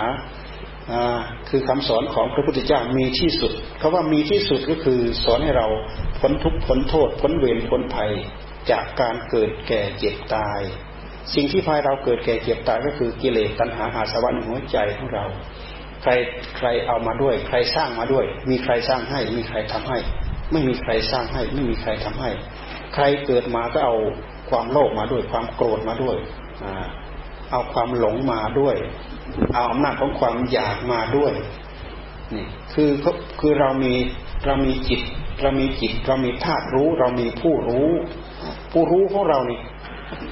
[1.49, 5.67] คือคำสอนของพระพุทธเจ้ามีที่สุดคาว่ามีที่สุดก็คือสอนให้เรา
[6.19, 8.11] พ้นทุกข์พ้นโทษพ้นเวรพ้นภัย
[8.71, 10.61] จากการเกิดแก่เจ็บตาย
[11.33, 15.25] สิ่งที่พายเราเกิดแก่เจ็บตายก็คือกิเลสตัณหาอาสวะในหัวใจของเรา
[16.01, 16.11] ใคร
[16.57, 19.97] ใครเอามาด้วย ใครสร้างมาด้วย มีใครสร้างให้ มีใครทำให้
[20.51, 22.29] ไม่มีใครสร้างให้ ไม่มีใครทำให้
[22.93, 23.95] ใครเกิดมาก็เอา
[24.49, 26.15] ความโลภมาด้วย ความโกรธมาด้วย
[27.51, 28.75] เอาความหลงมาด้วย
[29.53, 31.33] เอาอำนาจของความอยากมาด้วย
[32.33, 32.89] นี่คือ
[33.39, 33.93] คือเรามี
[34.45, 35.01] เรามีจิต
[35.41, 37.89] เรามีจิต เรามีธาตุรู้ เรามีผู้รู้
[38.71, 39.59] ผู้รู้ของเรานี่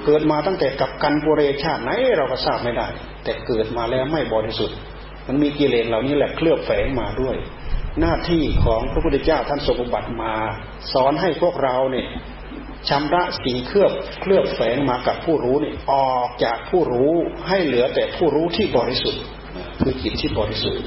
[0.06, 2.88] เกิดมาตั้งแต่กับกันปุเรชาติไหนเราก็ทราบไม่ได้
[3.24, 4.78] แต่เกิดมาแล้วไม่บริสุทธิ์
[5.28, 7.36] มันมีกิเลสเหล่านี้แหละเคลือบแฝงมาด้วย
[8.00, 10.34] หน้าที่ของพระพุทธเจ้าท่านทรงบัติมา
[10.94, 12.08] สอนให้พวกเราเนี่ย
[12.90, 17.12] ชำระสิ่งเคลือบเคลือบแฝงมากับผู้รู้นี่ออกจากผู้รู้
[17.48, 19.22] ให้เหลือแต่ผู้รู้ที่บริสุทธิ์
[19.82, 20.82] คือจิตที่บริสุทธิ์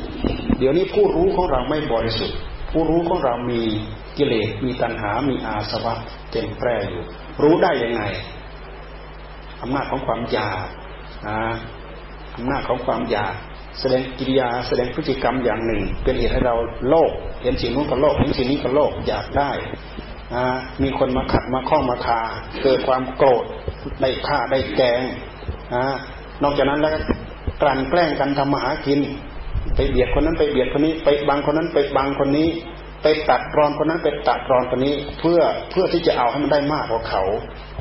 [0.59, 2.36] เดี๋ยวนี้ผู้รู้ของเราไม่บริสุทธิ์
[2.72, 3.62] ผู้รู้ของเรามี
[4.16, 5.95] กิเลสมีตัณหา มีอาสวะ
[6.30, 7.05] เต็มแปร่อยู่
[7.43, 8.03] รู้ได้ยังไง
[9.62, 10.66] อำนาจของความอยาก
[12.36, 13.34] อำนาจของความอยาก
[13.80, 16.56] แสดงกิริยาแสดงพฤติกรรมอย่างหนึ่ง เป็นเหตุให้เรา
[16.88, 19.50] โลภเห็นสิ่งนู้นก็โลภเห็นสิ่งนี้ก็โลภอยากได้
[20.82, 22.20] มีคนมาขัดมาข้องมาคา
[22.62, 23.44] เกิดความโกรธ
[24.00, 25.02] ได้ฆ่าได้แกง
[26.42, 26.92] นอกจากนั้นแล้ว
[27.62, 29.00] กลั่นแกล้งกันทำมาหากิน
[29.74, 32.48] ไปเบียดคนนั้นไปเบียดคนนี้ ไปบังคนนั้นไปบังคนนี้
[33.03, 35.40] ไปตัดรอนคนนั้นไปตัดรอนคนนี้ เพื่อ
[35.70, 37.22] เพื่อที่จะเอาให้มันได้มากกว่าเขา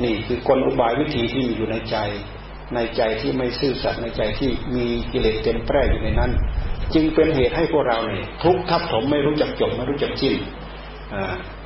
[0.04, 1.98] นี่คือกลอุบายวิธีที่มีอยู่ในใจ
[2.76, 6.32] ในใจที่ไม่ซื่อสัตย์ในใจที่มีกิเลสเต็มแปร่อยู่ในนั้น
[6.94, 10.36] จึงเป็นเหตุให้พวกเราเนี่ยทุกทับถมไม่รู้จักจบไม่รู้จักจิ้น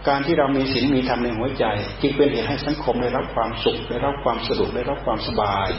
[0.07, 1.65] การที่เรามีศีลมีธรรมในหัวใจ
[2.01, 5.69] จึงเป็นเหตุให้สังคมได้รับความสุขได้รับความสะดวกได้รับความสบาย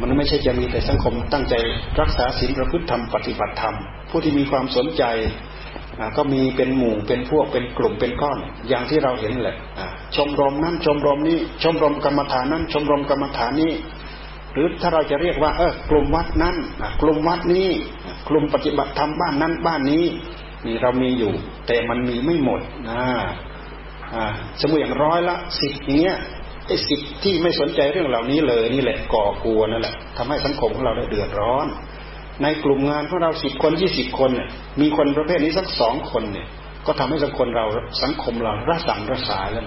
[0.00, 1.54] มันไม่ใช่จะมีแต่สังคมตั้งใจ
[2.00, 3.74] รักษาศีลประพฤติธรรมปฏิบัติธรรม
[4.10, 5.04] ผู้ที่มีความสนใจ
[6.16, 8.38] ก็มีเป็นหมู่เป็นพวกเป็นกลุ่มเป็นก้อน
[8.68, 9.56] อย่างที่เราเห็นแหละ
[10.16, 13.72] ชมรมนั้นชมรมนี้ ชมรมกรรมฐานนั้น ชมรมกรรมฐานนี้
[14.52, 16.56] หรือถ้าเราจะเรียกว่า เออกลุ่มวัดนั้น
[17.02, 17.68] กลุ่มวัดนี้
[18.28, 20.04] กลุ่มปฏิบัติธรรมบ้านนั้นบ้านนี้
[20.66, 21.32] นี่เรามีอยู่
[21.66, 23.02] แต่มันมีไม่หมดนะ
[24.14, 24.24] อ่า
[24.60, 26.14] สมมติอย่างร้อยละสิบเงี้ย
[26.66, 31.66] ไอ้สิทธิ์ที่ไม่สนใจเรื่องเหล่านี้เลยนี่แหละก่อกวนนั่นแหละทำให้สังคมของเราได้เดือดร้อน
[32.42, 34.48] ในกลุ่มงานของเราสิบคนยี่สิบคนเนี่ย
[34.80, 36.46] มีคนประเภทนี้สักสองคนเนี่ย
[36.86, 37.66] ก็ทำให้สังคมเรา
[38.02, 39.64] สังคมเราระสังระสายแล้ว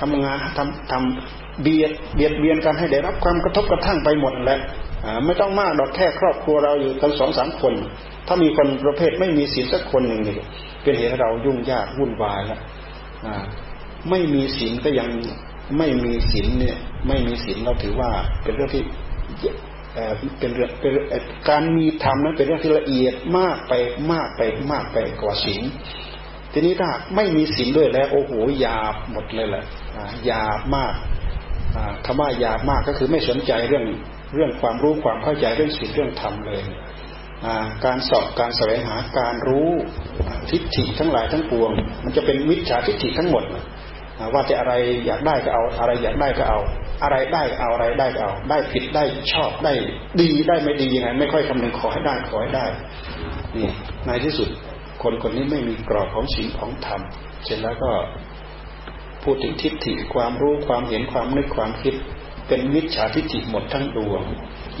[0.00, 4.60] ทำงานทำทำเบียดเบียดเบียนกันให้ได้รับความกระทบกระทั่งไปหมดแล้ว
[5.24, 7.74] ไม่ต้องมากดอกแค่ครอบครัวเราอยู่กันสองสามคน
[8.26, 10.36] ถ้ามีคนประเภทไม่มีศีลสักคนหนึ่งนี่
[10.82, 12.60] เป็นเหตุให้เรายุ่งยากวุ่นวายแล้ว
[14.10, 15.08] ไม่มีศีลก็ยัง
[15.78, 18.10] ไม่มีศีลเนี่ย ไม่มีศีลเราถือว่า
[18.42, 18.82] เป็นเรื่องที่
[20.38, 20.92] เป็นเรื่องเป็น
[21.48, 23.72] การมีธรรมนั้นเป็นเรื่องที่ละเอียดมากไป
[24.12, 25.62] มากไปมากไปกว่าศีล
[26.52, 29.64] ทีนี้ถ้าไม่มีศีลด้วยแล้ว โอ้โหหยาบหมดเลยแหละ
[30.26, 30.94] หยาบมาก
[32.06, 33.84] คำว่าหยาบมากก็คือไม่สนใจเรื่อง
[34.34, 36.60] เรื่องความรู้ความเข้าใจเรื่องศีลเรื่องธรรมเลย
[37.84, 39.70] การสอบการแสวงหาการรู้
[40.50, 41.70] ทิฏฐิทั้งหลายทั้งปวง
[42.04, 43.44] มันจะเป็นวิชาทิฏฐิทั้งหมด
[44.34, 44.72] ว่าจะอะไร
[45.06, 46.60] อยากได้ก็เอาอะไรอยากได้ก็เอา
[47.02, 49.72] อะไรได้เอาอะไรได้เอา ได้ผิดได้ชอบได้
[50.20, 52.66] ดีได้ไม่ดียังไงไม่ค่อยคำนึงขอให้ได้ขอให้ได้
[53.56, 53.70] นี่
[54.06, 54.48] ในที่สุด
[55.02, 57.00] คนคนนี้ไม่มีกรอบของศีลของธรรม
[57.44, 57.90] เสร็จแล้วก็
[59.22, 61.94] พูดถึงทิฏฐิความรู้ความเห็นความนึกความคิด
[62.48, 64.22] เป็นมิจฉาทิฏฐิหมดทั้งดวง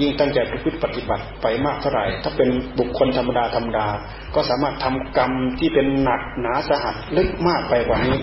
[0.00, 3.86] ยิ่งตั้งใจประพฤติปฏิบัติไปมากเท่าไหร่ ถ้าเป็นบุคคลธรรมดาธรรมดา
[4.34, 8.18] ก็สามารถทำกรรมที่เป็นหนักหนาสหัสลึกมากไปกว่านี้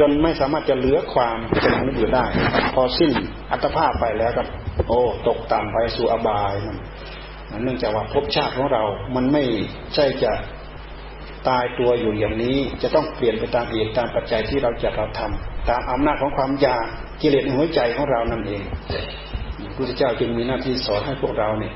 [0.00, 2.24] จนไม่สามารถจะเหลือความเป็นมนุษย์อยู่ได้
[2.74, 3.12] พอสิ้น
[3.50, 4.42] อัตภาพไปแล้วก็
[4.88, 6.76] โอ้ตกต่ำไปสู่อบายมัน
[7.64, 8.82] เนื่องจากว่าภพชาติของเรา
[9.14, 9.42] มันไม่
[9.94, 10.32] ใช่จะ
[11.48, 16.84] ตายตัวอยู่อย่างนี้ จะต้องเปลี่ยนไปตามเหตุตามปัจจัยที่เราจะเราทำตามอำนาจของความอยาก
[17.20, 18.62] กิเลสในหัวใจของเรานั่นเอง
[19.78, 21.74] พุทธเจ้าจึงมีหน้าที่สอนให้พวกเราเนี่ย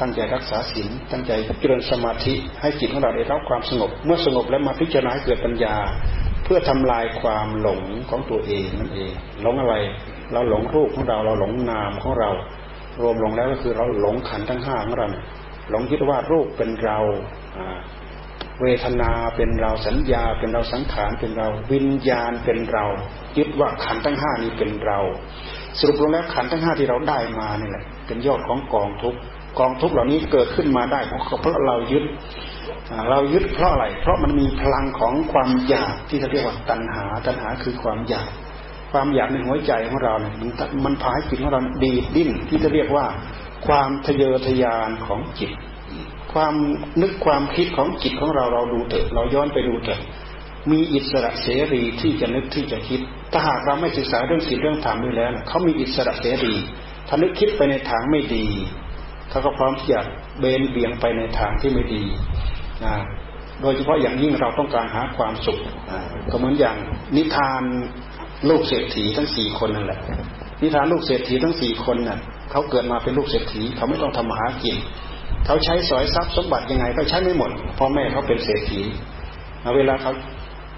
[0.00, 5.76] ตั้งใจรักษาศีลตั้งใจเจริญสมาธิให้จิตของเราได้รับความสงบ เมื่อสงบแล้วมาพิจารณาให้เกิดปัญญา
[6.44, 7.80] เพื่อทำลายความหลง
[8.10, 9.12] ของตัวเองนั่นเอง
[9.42, 9.74] หลงอะไร
[10.32, 12.30] เราหลงรูปของเราเราหลงนามของเรา
[13.00, 15.06] รวมลงแล้วก็คือเราหลงขันทั้งห้าของเรา
[15.70, 16.98] หลงคิดว่ารูปเป็นเรา
[18.62, 22.84] เวทนาเป็นเราสัญญาเป็นเราสังขารเป็นเรา วิญญาณเป็นเรา
[23.38, 24.98] ยึดว่าขันทั้งห้านี้เป็นเรา
[25.78, 29.14] สรุปลงแล้วขันทั้งห้าที่เราได้มานี่แหละ เป็นยอดของกองทุก
[29.58, 32.04] กองทุกเหล่านี้เกิดขึ้นมาได้เพราะเพราะเรายึด
[33.10, 38.28] เรายึดเพราะอะไร เพราะมันมีพลังของความอยากที่เขาเรียกว่าตัณหา ตัณหาคือความอยาก
[38.92, 40.50] ความอยากในหัวใจของเราเนี่ยมัน
[40.84, 43.06] มันพาให้จิตของเราดีดิ้นที่จะเรียกว่า
[43.66, 45.50] ความทะเยอทะยานของจิต
[46.32, 46.54] ความ
[47.02, 50.00] นึกความคิดของจิตของเราเราดูเถอะเราย้อนไปดูเถอะ
[50.70, 53.00] มีอิสระเสรีที่จะนึกที่จะคิด
[53.32, 56.54] ถ้าหากเราไม่ศึกษาเรื่องศีลเรื่องธรรมด้วยแล้วเขามีอิสระเสรี
[57.08, 58.46] ถ้านึกคิดไปในทางไม่ดี
[59.30, 60.00] เขาก็พร้อมที่จะ
[60.40, 62.02] เบนเบี่ยงไปในทางที่ไม่ดี
[62.84, 62.96] นะ
[63.60, 65.58] โดยเฉพาะอย่างยิ่งเราต้องการหาความสุข
[66.30, 66.76] ก็เหมือนอย่าง
[67.16, 67.62] นิทาน
[68.48, 70.00] ลูกเศรษฐีทั้งสี่คนนั่นแหละ
[70.62, 72.18] นิทานลูกเศรษฐีทั้งสี่คนน่ะ
[72.50, 74.76] เขาเกิดมาเป็นลูกเศรษฐีเขาไม่ต้องทำมาหากิน
[75.46, 78.80] เขาใช้สอยทรัพย์สมบัติยังไงก็ใช้ไม่หมดพ่อแม่เขาเป็นเศรษฐี
[79.76, 80.12] เวลาเขา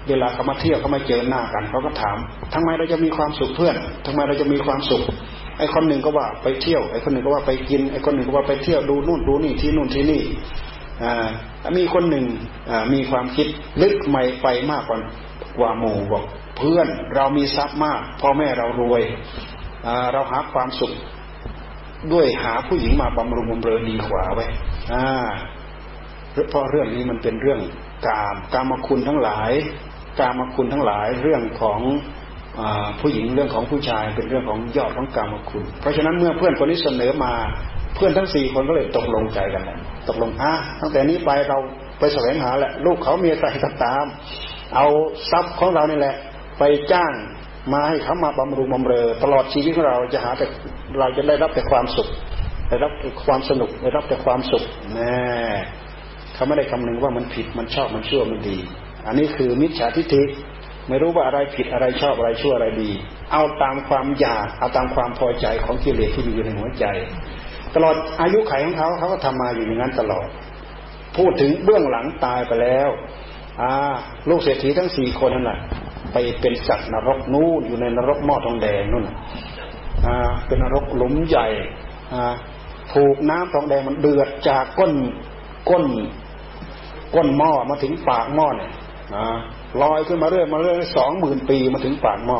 [0.09, 2.17] เวลาเขามาเที่ยวเขามาเจอหน้ากันเขาก็ถาม
[2.53, 3.75] ทำไมเราจะมีความสุขเพื่อน
[4.05, 5.03] ทำไมเราจะมีความสุข
[5.57, 10.21] ไอ้คนหนึ่งก็ว่าไปเที่ยว ไอ้คนหนึ่งก็ว่าไปกิน ไอ้คนหนึ่งก็ว่าไปเที่ยวดูนู่นดูนี่ที่นู่นที่นี่
[11.03, 11.27] อ่า
[11.77, 12.25] มีคนหนึ่ง
[12.69, 13.47] อ่ามีความคิด
[13.81, 14.97] ลึกใหม่ไปมากกว่า
[15.57, 16.23] กว่าหมู่บอก
[16.57, 19.03] เพื่อนเรามีทรัพย์มากพ่อแม่เรารวย
[19.87, 20.91] อ่าเราหาความสุข
[22.13, 24.45] ด้วยหาผู้หญิงมาบำรุงบำเรอดีกว่าไว้
[24.93, 25.05] อ่า
[26.49, 27.59] เพราะเรื่องนี้มันเป็นเรื่อง
[28.07, 29.51] กามกามคุณทั้งหลาย
[30.21, 31.79] กามคุณทั้งหลายเรื่องของ
[32.59, 32.61] อ
[32.99, 37.33] ผู้หญิงเรื่องของผู้ชายเป็นเรื่องของยอดของกามคุณ เพราะฉะนั้นเมื่อเพื่อนคนนี้เสนอมา
[37.95, 39.77] เพื่อนทั้งสี่คนก็เลยตกลงใจกันแหละ
[40.09, 41.57] ตกลงอะตั้งแต่นี้ไปเรา
[41.99, 44.05] ไปแสวงหาแหละลูกเขาเมียใครก็ตาม
[44.75, 44.87] เอา
[45.31, 46.15] ทรัพย์ของเรานี่แหละ
[46.59, 47.11] ไปจ้าง
[47.73, 50.45] มาให้เขามาบำรุงบำเรอ ตลอดชีวิตของเราจะหาแต่
[50.99, 52.07] เราจะได้รับแต่ความสุข
[52.69, 52.91] ได้รับ
[53.25, 54.63] ความสนุกได้รับแต่ความสุข
[54.93, 55.15] แน่
[56.33, 58.57] เขาไม่ได้คำนึงว่ามันผิดมันชอบมันชั่วมันดี
[59.07, 60.23] อันนี้คือมิจฉาทิฏฐิ
[60.87, 62.91] ไม่รู้ว่าอะไรผิดอะไรชอบอะไรชั่วอะไรดี
[63.31, 66.85] เอาตามความอยากเอาตามความพอใจของกิเลสที่มีอยู่ในหัวใจ
[67.75, 70.27] ตลอดอายุไขของเขาเขาก็ทำมาอยู่อย่างนั้นตลอด
[71.17, 72.89] พูดถึงเบื้องหลังตายไปแล้ว
[73.61, 73.71] อ่า
[74.29, 75.59] ลูกเศรษฐีทั้งสี่คนนั่นแหละ
[76.13, 79.05] ไปเป็นสัตว์นรกนู่นอยู่ในนรกหม้อทองแดงนู่น
[80.05, 81.47] อ่าเป็นนรกหลุมใหญ่
[82.13, 82.33] อ่า
[82.93, 84.93] ถูกน้ำทองแดงมันเดือดจากก้น
[85.69, 85.85] ก้น
[87.15, 88.71] ก้นหม้อมาถึงปากหม้อเนี่ย
[89.81, 92.39] ลอยขึ้นมาเรื่อยมาเรื่อยสองหมื่นปีมาถึงปากหม้อ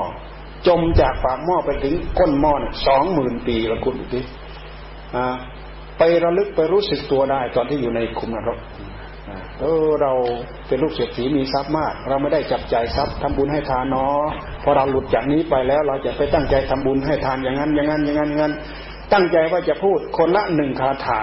[0.67, 2.53] จมจากปากหม้อไปถึงก้นหม้อ
[2.87, 4.21] สองหมื่นปีละคุณดิ
[5.97, 8.59] ไประลึกไปรู้สึกตัวได้ตอนที่อยู่ในคุมนรก
[9.59, 10.13] เออเรา
[10.67, 14.23] เป็นลูกเศรษฐีมีทรัพย์มาก เราไม่ได้จับจ่ายทรัพย์ทำบุญให้ทานเนาะ
[14.63, 18.53] พอเราหลุดจากนี้ไปแล้ว เราจะไปตั้งใจทำบุญให้ทานอย่างนั้นอย่างนั้นอย่างนั้นอย่างนั้น
[19.13, 21.21] ตั้งใจว่าจะพูดคนละหนึ่งคาถา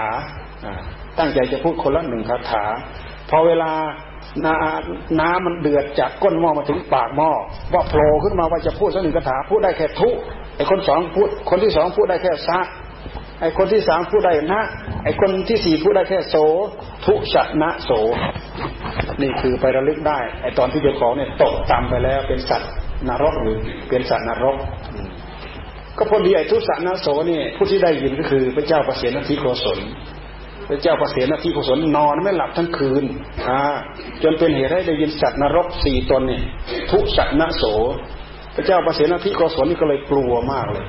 [1.19, 2.65] ตั้งใจจะพูดคนละหนึ่งคาถา
[3.31, 3.71] พอเวลา
[4.47, 7.31] น้ำน้ำมันเดือดจากก้นหม้อมาถึงปากหม้อ
[7.73, 10.11] ว่าโผล่ขึ้นมาว่าจะพูดสักหนึ่งคาถาพูดได้แค่ทุ
[10.57, 12.61] ไอคนสองพูด คนที่สองพูดได้แค่ซะ
[13.41, 14.63] ไอคนที่สามพูดได้นะ
[15.05, 16.37] ไอคนที่สี่พูดได้แค่โส
[17.05, 17.91] ทุชนะโส
[19.23, 22.71] นี่คือไประลึกได้ ไอตอนที่เจ้าของเนี่ยตกต่ำไปแล้วเป็นสัตว์
[23.09, 23.57] นรกหรือ
[23.89, 24.57] เป็นสัตว์นรก
[25.99, 29.79] ก็พอดีไอทุสนะโสนี่ผู้ที่ได้ยินก็คือพระเจ้าประเสนทิโกศล
[30.69, 33.05] พระเจ้าประเสนทิโกศลนอนไม่หลับทั้งคืน
[33.49, 33.61] อ่า
[34.23, 36.43] จนเป็นเหตุให้ได้ยินสัตว์นรกสี่ตนเนี่ย
[36.91, 37.65] ทุสนะโส
[38.55, 40.87] พระเจ้าประเสนทิโกศลนี่ก็เลยกลัวมากเลย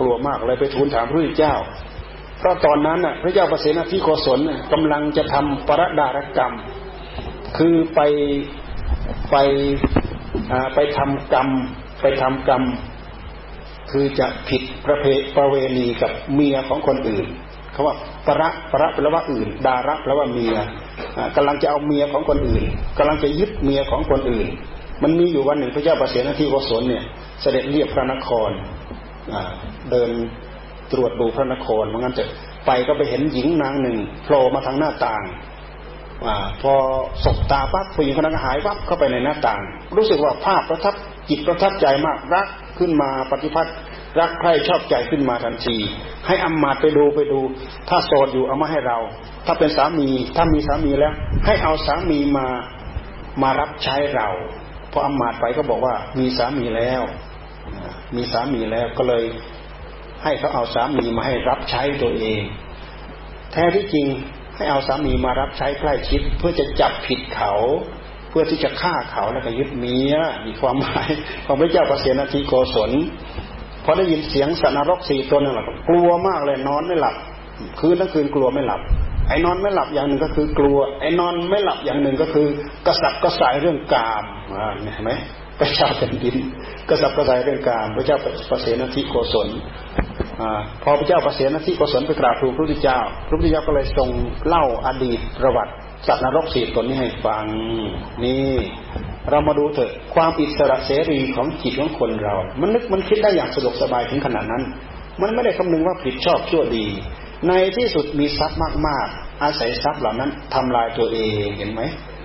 [0.00, 1.54] กลัวมากเลยไปทูลถามพระพุทธเจ้า
[2.38, 4.40] เพราะตอนนั้นพระเจ้าประเสนทิโกศล
[4.72, 6.52] กำลังจะทำปรดารกรรม
[7.58, 8.00] คือไป
[9.30, 9.36] ไป
[10.74, 11.48] ไปทำกรรม
[12.00, 12.62] ไปทำกรรม
[13.90, 15.04] คือจะผิดประเพ
[15.36, 17.26] ประเวณีกับเมียของคนอื่น
[17.72, 17.94] เขาว่า
[18.26, 20.56] ประประแปลว่าอื่น ดาระแปลว่าเมีย
[21.36, 22.64] กำลังจะเอาเมียของคนอื่น
[22.98, 24.48] กำลังจะยึดเมียของคนอื่น
[25.02, 27.04] มันมีอยู่วันหนึ่งพระเจ้าประเสนทิโกศลเนี่ย
[27.40, 28.50] เสด็จเรียบพระนคร
[29.90, 30.10] เดิน
[30.92, 32.24] ตรวจดูพระนครมันงั้นจะ
[32.66, 35.22] ไปก็ไปเห็นหญิงนางหนึ่งโผล่มาทางหน้าต่าง
[36.26, 36.28] อ
[36.62, 36.72] พอ
[37.24, 39.60] สบตาปั๊บผู้หญิงคนนั้นหายปั๊บเข้าไปในหน้าต่าง
[39.96, 40.94] รู้สึกว่าภาพประทับ
[41.28, 42.46] จิตประทับใจมากรัก
[42.78, 43.74] ขึ้นมาปฏิพัทธ์
[44.18, 45.76] รักใครชอบใจขึ้นมาทันที
[46.26, 47.40] ให้อำมาตไปดูไปดู
[47.88, 48.98] ถ้าโสดอยู่เอามาให้เรา
[49.46, 51.14] ถ้าเป็นสามีถ้ามีสามีแล้ว
[51.46, 52.46] ให้เอาสามีมา
[53.42, 54.28] มารับใช้เรา
[54.92, 57.02] พออำมาตไปก็บอกว่ามีสามีแล้ว
[58.16, 59.24] มีสามีแล้วก็เลย
[60.22, 62.42] ให้เขาเอาสามีมาให้รับใช้ตัวเอง
[63.52, 64.06] แท้ที่จริง
[64.56, 67.54] ให้เอาสามีมารับใช้ใกล้ชิด เพื่อจะจับผิดเขา
[68.30, 70.14] เพื่อที่จะฆ่าเขาแล้วก็ยึดเมีย
[70.46, 71.08] มีความหมาย
[71.46, 72.90] ของพระเจ้าประเสนาธิโกศล
[73.84, 77.14] พอได้ยินเสียงสันนรกสี่ตัวนั่นแหละกลัวมากเลยนอนไม่หลับ
[77.80, 78.80] คืนทั้งคืนกลัวไม่หลับ
[79.28, 82.46] ไอ้นอนไม่หลับอย่างหนึ่งก็คือกลัว ไอ้นอนไม่หลับอย่างหนึ่งก็คือ
[82.86, 84.24] กระสับกระส่ายเรื่องกาม
[84.94, 85.12] เห็นไหม
[85.58, 86.36] พระเจ้าแผ่นดิน
[86.88, 88.18] กระสับกระสายเรื่องการพระเจ้า
[88.50, 89.48] ประเสนทิโกศล
[90.40, 90.42] อ
[90.82, 94.08] พอพระเจ้าประเสนทิโกศลไปกราบทูลพระพุทธเจ้า พระพุทธเจ้าก็เลยทรง
[94.46, 95.72] เล่าอดีตประวัติ
[96.06, 97.44] สัตว์นรกสี่ตนนี้ให้ฟัง
[98.24, 98.54] นี่
[99.30, 104.62] เรามาดูเถอะความอิสระเสรีของจิตของคนเรา มันนึกมันคิดได้อย่างสะดวกสบายถึงขนาดนั้น
[105.22, 106.86] มันไม่ได้คำนึงว่าผิดชอบชั่วดี
[107.48, 111.82] ในที่สุดมีทรัพย์มากๆ อาศัยทรัพย์เหล่านั้นทำลายตัวเองเห็นไหม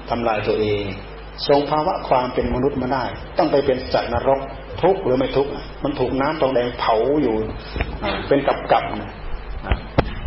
[0.10, 0.84] ทำลายตัวเอง
[1.48, 3.04] ทรงภาวะความเป็นมนุษย์มาได้
[3.38, 4.40] ต้องไปเป็นสัตว์นรก
[4.82, 5.48] ทุกหรือไม่ทุก
[5.84, 7.36] มันถูกน้ำตองแดงเผาอยู่
[8.28, 8.84] เป็นกับกับ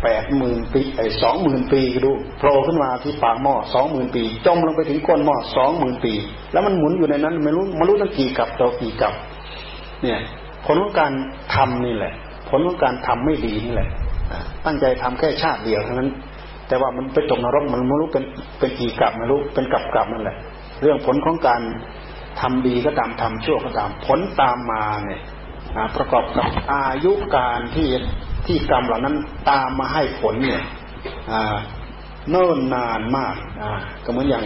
[0.03, 6.13] แปดหมื่นปีไอ้สองหมื่นปีดูโผล่ขึ้นมาที่ปากหม้อสองหมื่นปี จมลงไปถึงก้นหม้อสองหมื่นปี
[6.51, 9.13] แล้วมันหมุนอยู่ในนั้นไม่รู้ไม่รู้ตั้งกี่กับต่อกี่กับ
[10.03, 10.19] เนี่ย
[10.65, 11.11] ผลของการ
[11.55, 12.13] ทำนี่แหละ
[12.49, 13.89] ผลของการทำไม่ดีนี่แหละ
[14.65, 16.09] ตั้งใจทำแค่ชาติเดียวเท่านั้น
[16.67, 18.23] แต่ว่ามันไปตกนรกมันไม่รู้เป็น
[18.59, 20.37] เป็นกี่กับไม่รู้เป็นกับกับนั่นแหละ
[20.81, 21.61] เรื่องผลของการ
[22.41, 25.21] ทำดีก็ตามทำชั่วก็ตามผลตามมาเนี่ย
[25.95, 27.87] ประกอบกับอายุการที่
[28.45, 29.15] ที่กรรมเหล่านั้น
[29.49, 30.61] ตามมาให้ผลเนี่ย
[32.31, 33.35] เนิ่นนานมาก
[34.03, 34.43] ก็เหมือนอย่าง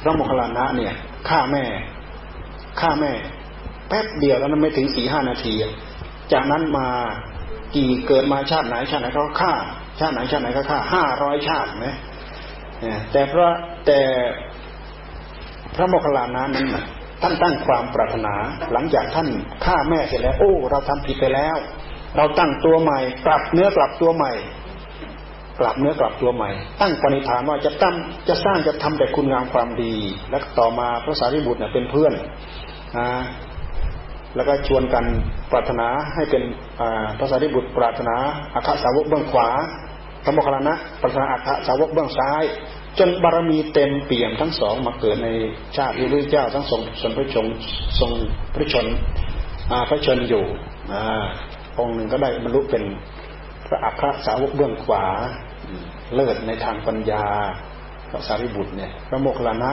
[0.00, 0.94] พระโมคคัลลานะเนี่ย
[1.28, 1.64] ฆ่าแม่
[2.80, 3.12] ฆ่าแม่
[3.88, 5.52] แป๊บเดียวแล้วนั้นไม่ถึงสี่ห้านาที
[6.32, 6.88] จากนั้นมา
[7.76, 9.52] กี่เกิดมาชาติไหนชาติไหนเขาฆ่า
[10.00, 11.86] ชาติไหนชาติไหนเขาฆ่าห้าร้อยชาติไหม
[13.12, 13.48] แต่พระ
[13.86, 14.00] แต่
[15.74, 16.66] พระโมคคัลลานะนั้น
[17.22, 18.34] ท่านตั้งความปรารถนา
[18.72, 19.28] หลังจากท่าน
[19.64, 21.56] ฆ่าแม่เสร็จแล้ว โอ้ เราทำผิดไปแล้ว
[22.16, 24.32] เราตั้งตัวใหม่ กลับเนื้อกลับตัวใหม่
[25.60, 26.50] กลับเนื้อกลับตัวใหม่
[26.80, 27.94] ตั้งปณิธานว่าจะตั้ง
[28.28, 29.94] จะสร้างจะทำแต่คุณงามความดี
[30.30, 32.12] แล้วต่อมาพระสารีบุตรเนี่ยเป็นเพื่อน
[32.98, 33.08] นะ
[34.36, 35.04] แล้วก็ชวนกัน
[35.50, 36.42] ปรารถนาให้เป็น
[37.18, 38.16] พระสารีบุตรปรารถนา
[38.54, 39.48] อัคสาวกเบื้องขวา
[40.24, 42.42] พระโมคคัลลานะปรารถนาอัคสาวกเบื้องซ้าย
[42.98, 45.28] จนบารมีเต็มเปี่ยมทั้งสองมาเกิดใน
[45.76, 47.46] ชาติที่พระเจ้าทั้งทรงสนพระชน
[47.98, 48.10] ทรง
[48.54, 48.86] พระชน
[49.88, 50.44] พระชนอยู่
[51.80, 52.82] องค์หนึ่งก็ได้บรรลุเป็น
[53.66, 55.04] พระอัครสาวกเบื้องขวา
[56.14, 57.24] เลิศในทางปัญญา
[58.10, 59.70] พระสารีบุตรเนี่ยพระโมคคัลลานะ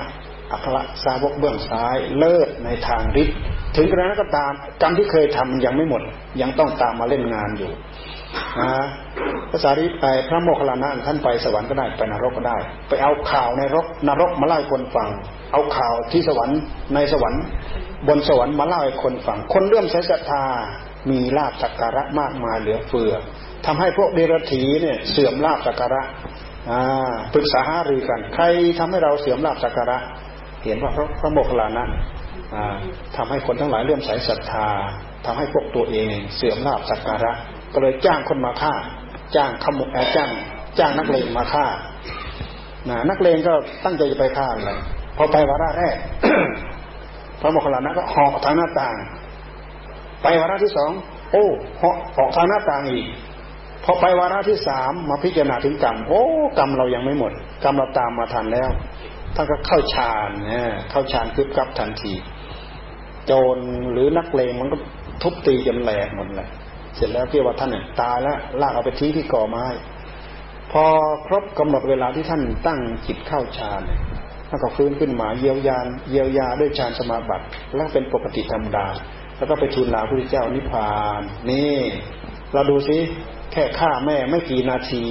[0.52, 3.38] อัครสาวกเบื้องซ้าย เลิศในทางฤทธิ์
[3.76, 4.52] ถึงกระนั้นก็ตาม
[4.82, 6.02] กรรมที่เคยทำยังไม่หมด
[6.42, 7.72] ยังต้องตามมาเล่นงานอยู่
[9.52, 12.58] ภาษาริไปพระโมคคัลลานะท่านไปสวรรค์ก็ได้ไปนรกก็ได้
[12.90, 15.10] ไปเอาข่าวในรกนรกมาเล่าให้คนฟัง
[15.52, 16.60] เอาข่าวที่สวรรค์
[16.96, 17.42] ในสวรรค์
[18.08, 20.44] บนสวรรค์มาเล่าให้คนฟัง คนเรื่อมใช้ศรัทธา
[21.10, 23.14] มีลาบสักการะมากมายเหลือเฟือ
[23.66, 26.02] ทำให้พวกเดรัจฉีเนี่ยเสื่อมลาบสักการะ
[27.34, 28.44] ปรึกษาหารือกัน ใคร
[28.80, 29.98] ทำให้เราเสื่อมลาบสักการะ
[30.64, 31.86] เห็นว่าพระพระโมคคัลลานะ
[33.18, 34.68] ทำให้คนทั้งหลายเลื่อมใสศรัทธา
[35.26, 37.32] ทำให้พวกตัวเองเสื่อมลาบสักการะ
[37.74, 38.74] ก็เลยจ้างคนมาฆ่า
[39.36, 40.30] จ้างขมุกจ้าง
[40.80, 41.66] จ้างนักเลงมาฆ่า
[42.90, 43.54] นะนักเลงก็
[43.86, 44.80] ตั้งใจจะไปฆ่าเลย
[45.18, 45.96] พอไปวาระแรก
[47.42, 48.96] พระโมคคัลลานะก็หอกทางหน้าต่าง
[50.22, 50.92] ไปวาระที่สอง
[51.32, 51.46] โอ้
[51.82, 53.08] หอกออกทางหน้าต่างอีก
[53.84, 56.24] พอไปวาระที่สามมาพิจารณาถึงกรรมโอ้
[56.58, 57.32] กรรมเรายังไม่หมด
[57.64, 58.70] กรรมเราตามมาทันแล้ว
[59.36, 62.14] ท่านก็เข้าฌานเนี่ยเข้าฌานคึบกับทันที
[63.26, 63.58] โจร
[63.92, 64.78] หรือนักเลงมันก็
[65.22, 66.50] ทุบตีจนแหลกหมดเลย
[66.96, 69.66] เสร็จแล้วเกี่ยวว่าท่านเนี่ยตายแล้วลากเอาไปทิ้งที่ก่อไม้
[70.72, 70.84] พอ
[71.28, 73.82] ครบกำหนดเวลาที่ท่านตั้งจิตเข้าฌาน
[74.50, 75.78] ท่านก็ฟื้นขึ้นมาเยียวยา
[76.10, 77.46] เยียวยาด้วยฌานสมาบัติ
[77.76, 78.86] แล้วเป็นปกติธรรมดา
[79.38, 81.22] แล้วก็ไปทูลลาพระพุทธเจ้านิพพาน
[81.52, 81.76] นี่
[82.54, 82.98] เราดูซิ
[83.52, 85.04] แค่ฆ่าแม่ไม่กี่นาที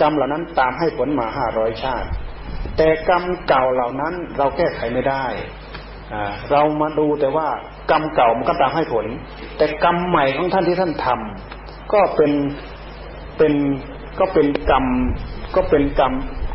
[0.00, 2.08] กรรมเหล่านั้นตามให้ผลมาห้าร้อยชาติ
[2.76, 5.24] แต่กรรมเก่าเหล่านั้นเราแก้ไขไม่ได้
[6.50, 7.48] เรามาดูแต่ว่า
[7.90, 9.06] กรรมเก่ามันก็ตามให้ผล
[9.56, 12.32] แต่กรรมใหม่ของท่านที่ท่านทำก็เป็น
[13.38, 13.54] เป็น
[14.18, 14.86] ก็เป็นกรรม
[15.56, 16.12] ก็เป็นกรรม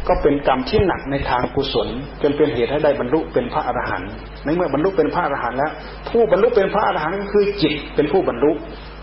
[0.08, 1.88] ก็เป็นกรรมที่หนักในทางกุศล
[2.22, 4.12] จนเป็นเหตุให้ได้บรรลุเป็นพระอรหันต์
[4.44, 5.72] ในเมื่อบรรลุเป็นพระอรหันต์แล้ว
[6.10, 8.52] ผู้บรรลุเป็นพระอรหันต์ก็คือจิตเป็นผู้บรรลุ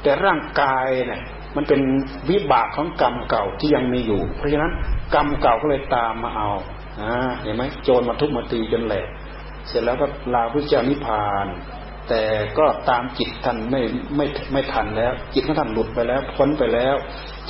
[0.02, 1.20] แต่ร่างกายเนี่ย
[1.56, 1.80] มันเป็น
[2.30, 4.72] วิบากของกรรมเก่าที่ยังมีอยู่ เพราะฉะนั้น
[5.14, 6.48] กรรมเก่าก็เลยตามมาเอา
[7.00, 7.02] อ
[7.42, 9.08] เห็นไหมโจรมาทุบมาตีจนแหลก
[9.68, 11.46] เสร็จแล้วก็ลาพระเจ้านิพพาน
[12.08, 12.22] แต่
[12.58, 13.80] ก็ตามจิตท่านไม่
[14.16, 16.96] ไม่ไม่ทันแล้ว จิตของท่านหลุดไปแล้วพ้นไปแล้ว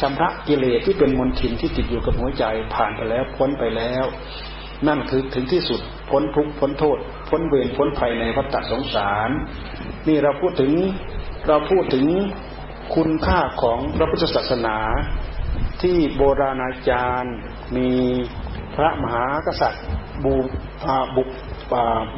[0.01, 2.44] ชำระกิเลสที่เป็นมลทินที่ติดอยู่กับหัวใจ
[2.74, 4.05] ผ่านไปแล้วพ้นไปแล้ว
[4.88, 5.80] นั่นคือถึงที่สุด
[6.11, 9.30] พ้นทุกข์พ้นโทษ พ้นเวรพ้นภัยในวัฏสงสาร
[10.09, 10.72] นี่เราพูดถึง
[11.49, 12.07] เราพูดถึง
[12.94, 14.76] คุณค่าของพระพุทธศาสนา
[15.82, 17.34] ที่โบราณอาจารย์
[17.76, 17.90] มี
[18.76, 19.84] พระมหากษัตริย์
[20.24, 20.34] บู
[21.16, 21.22] บุ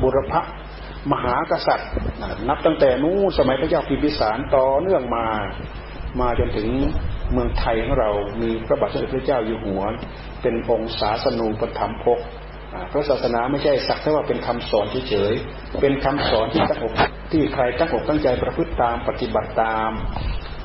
[0.03, 0.35] บุรพ
[1.12, 1.91] มหากษัตริย์
[2.49, 5.26] นับตั้งแต่นู้สมัยพระเจ้าพิมพิสารต่อเนื่องมา
[6.20, 6.68] มาจนถึง
[7.33, 8.11] เมืองไทยของเรา
[8.43, 9.83] มีพระบาทสมเด็จพระเจ้าอยู่หัว
[10.43, 12.18] เป็นองค์ศาสนูปธรรมภก
[12.93, 16.93] พระศาสนาไม่ใช่สักแต่ว่าเป็นคำสอนเฉยๆเป็นคำสอนที่ตั้งอก
[17.33, 19.91] ที่ใครตั้งอกตั้งใจประพฤติตามปฏิบัติตาม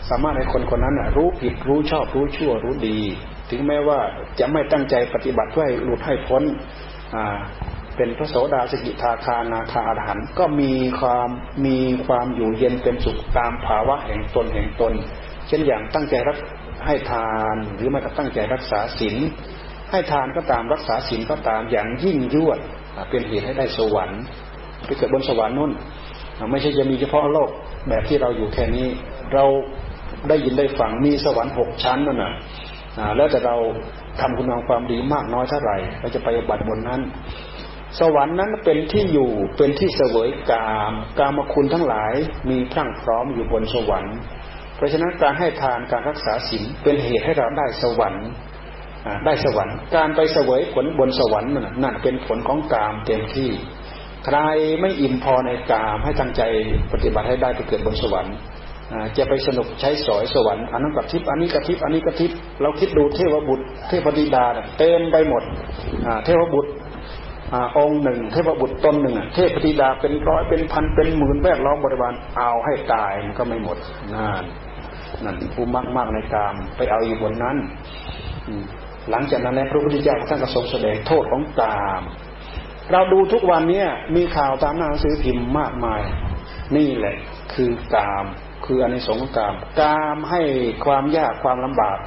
[0.10, 3.00] สามารถให้คนคนนั้นรู้ผิดรู้ชอบรู้ชั่วรู้ดี
[3.50, 4.00] ถึงแม้ว่า
[4.40, 6.44] จะไม่ตั้งใจปฏิบัติเพื่อให้หลุดให้พ้น
[7.98, 11.30] เป็นพระโสดาสกิทาคานาคาอรหันก็มีความ
[11.66, 14.94] มีความอยู่เย็นเป็นสุขตามภาวะแห่งตนแห่งตน
[15.54, 16.38] ช่นอย่างตั้งใจรัก
[16.86, 19.16] ให้ทานหรือไม่ก็ตั้งใจรักษาศีล
[19.92, 22.60] ให้ทานก็ตามรักษาศีลก็ตามอย่างยิ่งยวด
[23.10, 24.22] เป็นเหตุให้ได้สวรรค์
[24.86, 25.72] ไปเกิดบนสวรรค์นู่น
[26.52, 27.50] ไม่ใช่จะมีเฉพาะโลก
[27.90, 28.88] แบบที่เราอยู่แค่นี้
[29.34, 29.46] เรา
[30.30, 32.34] ได้ยินได้ฟังมีสวรรค์หกชั้นนั่นน่ะ
[33.18, 33.56] แล้วแต่เรา
[34.20, 37.02] ทำคุณงามความดีมากน้อยเท่าไหร่เราจะไปบัติบนนั้น
[38.00, 42.14] สวรรค์นั้นเป็นที่อยู่เป็นที่เสวยกาม กามคุณทั้งหลาย
[42.50, 44.16] มีพรั่งพร้อมอยู่บนสวรรค์
[44.76, 48.28] เพราะฉะนั้นการให้ทานการรักษาศีลเป็นเหตุให้เราได้สวรรค์
[49.26, 51.52] ได้สวรรค์ การไปเสวยผลบนสวรรค์
[51.84, 53.50] นั่นเป็นผลของกามเต็มที่
[54.26, 54.38] ใคร
[54.82, 56.42] ไม่อิ่มพอในกามให้ตั้งใจ
[56.94, 58.36] ปฏิบัติให้ได้ไปเกิดบนสวรรค์
[59.18, 64.46] จะไปสนุกใช้สอยสวรรค์อันนั้นกับทิพย์อันนี้กับทิพย์อันนี้กับทิพย์เราคิดดูเทวบุตร เทพธิดา
[64.78, 65.44] เต็มไปหมด
[66.26, 66.70] เทวบุตร
[67.78, 73.78] องค์หนึ่ง เทพบุตรตนหนึ่งเทพธิดาเป็นร้อยเป็นพันเป็นหมื่นแวดล้อมบริวารเอาให้ตายมันก็ไม่หมด
[74.14, 74.44] นั่น
[75.24, 77.58] นั่นผู้มากมากในกามไปเอาอยู่บนนั้น
[79.10, 82.04] หลังจากนั้นแล้วพระพุทธเจ้าท่านก็ทรงแสดงโทษของกาม
[82.92, 86.02] เราดูทุกวันเนี้ยมีข่าวตามหนังสือพิมพ์มากมาย
[86.78, 87.16] นี่แหละ
[87.54, 88.26] คือกาม
[88.66, 90.42] คืออนิสงส์กาม กามให้
[90.86, 91.98] ความยากความลำบาก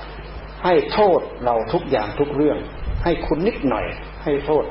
[0.65, 2.59] ให้โทษเราทุกอย่างทุกเรื่อง
[3.05, 3.87] ให้คุณนิดหน่อย
[4.25, 4.65] ให้โทษ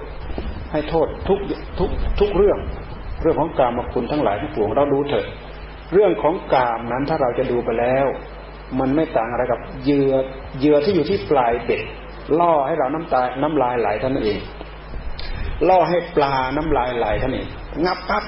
[0.72, 1.39] ให้โทษทุก
[1.80, 1.89] ทุก
[2.20, 2.59] ทุกเรื่อง
[3.22, 5.26] เรื่องของกามมาคุณทั้งหลายทั้งปวงเราดูเถอะ
[5.93, 8.05] เรื่องของกามนั้นถ้าเราจะดูไปแล้ว
[8.80, 10.13] มันไม่ต่างอะไรกับเหยื่อ
[10.59, 11.82] เหยื่อที่อยู่ที่ปลายเบ็ด
[12.39, 14.39] ล่อให้เราน้ำตาน้ำลายไหลท่านเอง
[15.70, 17.47] ล่อให้ปลาน้ำลายไหลท่านเอง
[17.86, 18.24] งับปั๊บ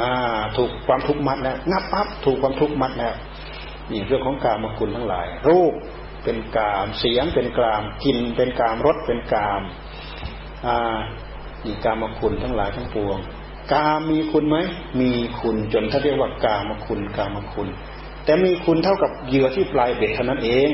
[0.00, 3.14] อ่า ถูกความทุกข์มัดแล้วงับปั๊บถูกความทุกข์มัดแล้ว
[3.90, 5.74] นี่เรื่องของกามคุณทั้งหลาย รูป
[6.24, 9.60] เป็นกาม เสียงเป็นกามกินเป็นกามรสเป็นกาม
[10.66, 10.98] อ่า
[11.64, 13.18] นี่กามคุณทั้งหลายทั้งปวง
[13.72, 14.56] กามมีคุณไหม
[15.00, 17.68] มีคุณจนถ้าเรียกว่ากามคุณ กามคุณ
[18.24, 20.70] แต่มีคุณเท่ากับเหยื่อที่ปลายเบ็ดเท่านั้นเอง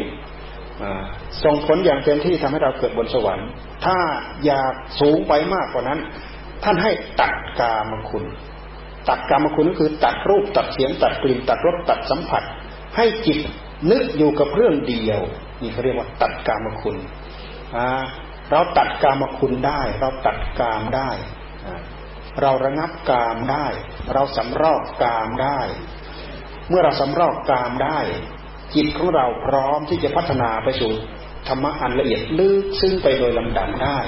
[1.44, 3.48] ส่งผลอย่างเต็มที่ทำให้เราเกิดบนสวรรค์
[3.84, 3.98] ถ้า
[4.44, 5.98] อยากสูงไปมากกว่านั้น
[6.64, 8.24] ท่านให้ตัดกามคุณ
[9.08, 12.42] ตัดกามคุณก็คือตัดรูปตัดเสียงตัดกลิ่นตัดรสตัดสัมผัส
[12.96, 13.38] ให้จิต
[13.90, 15.20] นึกอยู่กับเรื่องเดียว
[15.62, 16.96] นี่เขาเรียกว่าตัดกามคุณ
[18.50, 21.10] เราตัดกามคุณได้ เราตัดกามได้
[22.40, 23.66] เราระงับกามได้
[24.12, 25.60] เราสำรอกกามได้
[26.68, 27.98] เมื่อเราสำรอกกามได้
[28.74, 30.92] จิตของเราพร้อมที่จะพัฒนาไปสู่
[31.48, 33.98] ธรรมะอันละเอียดลึกซึ้งไปโดยลำดับได้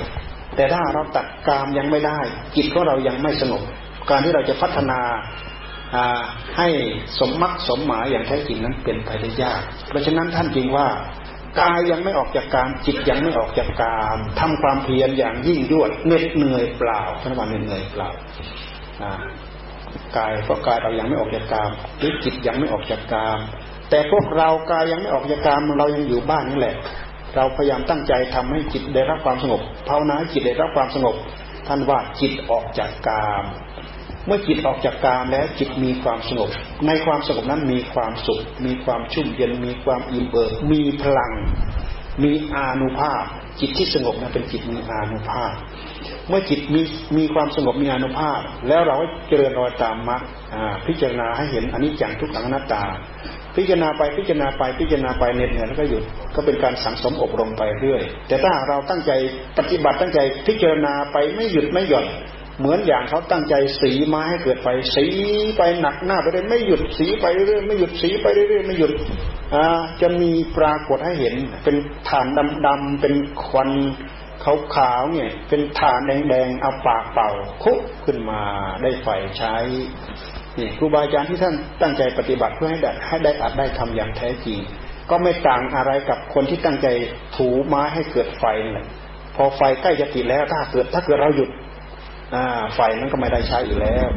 [0.57, 2.20] แต่ถ้าเราตัดกามยังไม่ได้
[2.57, 3.62] จิตของเรายังไม่สงบ
[4.11, 5.01] การที่เราจะพัฒนา
[6.57, 6.68] ให้
[7.18, 10.89] สมมักสมหมายอย่างแท้จริงนั้นเป็นไปได้ยาก เพราะฉะนั้นท่านจึงว่า
[11.61, 18.09] กายยังไม่ออกจากกามจิตยังไม่ออกจากกามทำความเพียรอย่างยิ่งยวดเหน็ดเหนื่อยเปล่าท่านว่าเหน็ดเหนื่อยเปล่า
[20.17, 23.39] กายเพราะกายเรายังไม่ออกจากกาม หรือจิตยังไม่ออกจากกาม
[23.91, 26.77] แต่พวกเรากายยังไม่ออกจากกามเรายังอยู่บ้านนี่แหละ
[27.37, 31.17] เราพยายามตั้งใจทำให้จิตได้รับความสงบภาวนาให้จิตได้รับความสงบ
[31.67, 33.45] ท่านว่าจิตออกจากกาม
[34.27, 36.51] เมื่อจิตออกจากกามแล้วจิตมีความสงบ
[36.87, 41.33] ในความสงบนั้นมีความสุข มีความชุ่มเย็น มีความอิ่มเอิบมีพลัง
[42.23, 43.23] มีอานุภาพ
[43.61, 45.53] จิตที่สงบนั้นเป็นจิตมีอานุภาพ
[46.29, 46.81] เมื่อจิตมี
[47.16, 48.97] มีความสงบมีอานุภาพ แล้วเรา
[49.29, 50.23] เจริญรอยตามมรรค
[50.87, 52.83] พิจารณาให้เห็นอันนี้จังทุกขังอนัตตา
[53.57, 56.03] พิจารณาไปพิจารณาไปพิจารณาไปเน็ดเนื่ยแล้วก็หยุด
[56.35, 59.12] ก็เป็นการสังสมอบรมไปเรื่อย แต่ถ้าเราตั้งใจ
[59.59, 62.07] ปฏิบัติตั้งใจพิจารณาไปไม่หยุดไม่หย่อน
[62.59, 65.07] เหมือนอย่างเขาตั้งใจสีไม้ให้เกิดไฟสี
[65.57, 68.93] ไปหนักหน้าไปเรื่อยไม่หยุดสีไปเรื่อยไม่หยุดสีไปเรื่อยไม่หยุด
[70.01, 71.35] จะมีปรากฏให้เห็น
[71.65, 71.77] เป็น
[72.09, 72.27] ฐาน
[72.67, 73.71] ดำๆเป็นควัน
[74.75, 77.31] ขาวๆเนี่ย เป็นฐานแดงๆเอาปากเป่า
[77.63, 78.43] คุกขึ้นมา
[78.83, 79.57] ได้ไฟใช้
[80.59, 84.59] นี่ครูบาอาจารย์ที่ท่านตั้งใจปฏิบัติเพื่อให้ได้ให้ได้อัดได้ทำอย่างแท้จริง
[85.11, 86.87] ก็ไม่ต่างอะไรกับคนที่ตั้งใจ
[87.37, 88.87] ถูไม้ให้เกิดไฟนั่นแหละ
[89.37, 91.51] พอไฟใกล้จะติดแล้วถ้าเกิดถ้าเกิดเราหยุด
[92.74, 94.09] ไฟนั้นก็ไม่ได้ใช้อีกแล้ว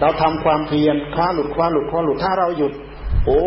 [0.00, 2.72] เราทำความเพียรคว้าหลุดคว้าหลุดคว้าหลุดถ้าเราหยุด
[3.26, 3.40] โอ้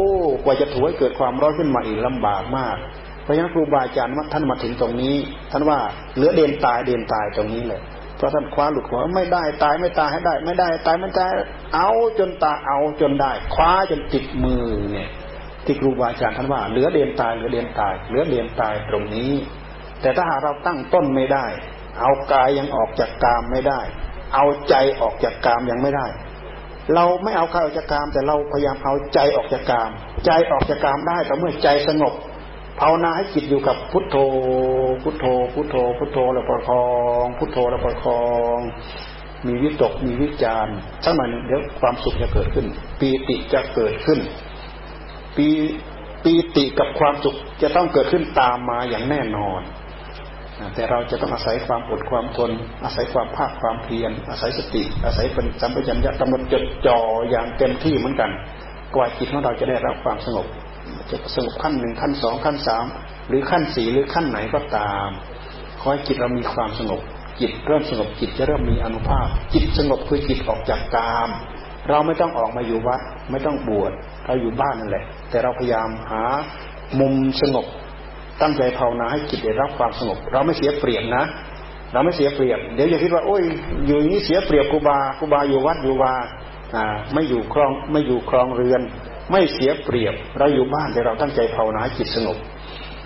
[0.43, 2.77] กว่าจะถวยเกิดความร้อนขึ้นมาอีกลำบากมาก
[3.23, 5.15] เพราะฉะนั้นครูบาอาจารย์ท่านมาถึงตรงนี้
[5.51, 5.79] ท่านว่า
[6.15, 7.81] เหลือเดนตายเดนตายตรงนี้เลย
[8.17, 11.31] เพราะท่านคว้าหลุดคว้าไม่ได้ตายไม่ตายให้ได้ ไม่ได้ตายไม่ตาย
[11.75, 15.09] เอาจนตาเอาจนได้ คว้าจนติดมือเนี่ย
[15.65, 19.31] ที่ครูบาอาจารย์ท่านว่าเหลือเด่นตายเหลือเด่นตาย เหลือเด่นตายตรงนี้
[20.01, 21.45] แต่ถ้าหากเราตั้งต้นไม่ได้
[21.99, 23.79] เอากายยังออกจากกามไม่ได้
[24.33, 26.07] เอาใจออกจากกามยังไม่ได้
[26.95, 29.89] เราไม่เอากายออกจากกาม แต่เราพยายามเอาใจออกจากกาม
[30.25, 32.13] ใจออกจากกามได้แต่เมื่อใจสงบ
[32.79, 34.15] ภาวนาให้จิตอยู่กับพุทโธ
[35.03, 36.85] พุทโธ พุทโธ พุทโธแล้วประคอ
[37.23, 38.21] ง พุทโธแล้วประคอ
[38.57, 38.59] ง
[39.47, 40.67] มีวิตก มีวิจาร
[41.03, 42.65] สักหน่อยเดี๋ยวความสุขจะเกิดขึ้น
[42.99, 44.19] ปีติจะเกิดขึ้น
[45.37, 45.47] ปี
[46.23, 49.61] ปีติกับความสุขจะต้องเกิดขึ้นตามมาอย่างแน่นอน
[50.75, 52.51] แต่เราจะต้องอาศัยความอดความทน
[52.83, 56.99] อาศัยความภาคความเพียร อาศัยสติ อาศัยเป็นสัมปชัญญะกำหนดจดจ่อ
[57.29, 58.31] อย่างเต็มที่เหมือนกัน
[58.95, 60.47] กว่าจิตของเราจะได้รับความสงบ
[61.09, 62.85] จะสงบขั้นหนึ่งขั้นสองขั้นสาม
[63.27, 65.09] หรือขั้นสี่หรือขั้นไหนก็ตาม
[65.79, 67.01] ขอให้จิตเรามีความสงบ
[67.39, 71.29] จิตเริ่มสงบจิตจะเริ่มมีอนุภาพ จิตสงบคือจิตออกจากกาม
[71.89, 73.01] เราไม่ต้องออกมาอยู่วัด
[73.31, 73.91] ไม่ต้องบวช
[74.25, 76.23] เราอยู่บ้านนั่นแหละ แต่เราพยายามหา
[76.99, 77.65] มุมสงบ
[78.41, 81.23] ตั้งใจภาวนาให้จิตได้รับความสงบ เราไม่เสียเปรียบนะ
[81.93, 83.43] เราไม่เสียเปรียบ เดี๋ยวอย่าคิดว่าโอ้ย
[83.85, 86.13] อยู่อย่างนี้เสียเปรียบครูบาครูบาอยู่วัดอยู่วา
[86.75, 88.81] อ่าไม่อยู่ครองไม่อยู่ครองเรือน
[89.31, 92.37] ไม่เสียเปรียบ เราอยู่บ้านแต่เราตั้งใจภาวนาให้จิตสงบ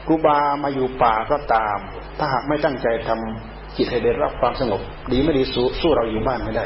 [0.08, 1.78] ครูบามาอยู่ป่าก็ตาม
[2.18, 4.82] ถ้าหากไม่ตั้งใจทำจิตให้ได้รับความสงบ
[5.12, 6.66] ดีไม่ดีสู้สู้เราอยู่บ้านไม่ได้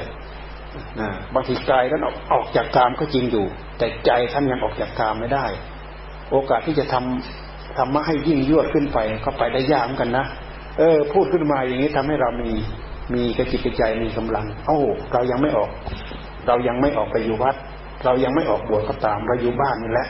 [0.99, 2.01] นะบางทีกายท่าน
[2.33, 3.45] ออกจากกามก็จริงอยู่
[3.77, 5.45] แต่ใจท่านยังออกจากกามไม่ได้
[6.31, 7.46] โอกาสที่จะทำ
[7.77, 10.25] ธรรมะให้ยิ่งยวดขึ้นไป ก็ไปได้ยากเหมือนกันนะ
[10.77, 12.51] เออ พูดขึ้นมาอย่างนี้ทำให้เรามี
[13.13, 14.77] มีกระจิตกระใจมีกำลังเอ้
[15.13, 15.69] เรายังไม่ออก
[16.47, 17.55] เรายังไม่ออกไปอยู่วัด
[18.05, 20.07] เรายังไม่ออกบวชก็ตามเราอยู่บ้านนี่แหละ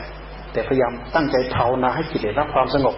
[0.52, 2.94] แต่พยายามตั้งใจภาวนาให้จิตได้รับความสงบ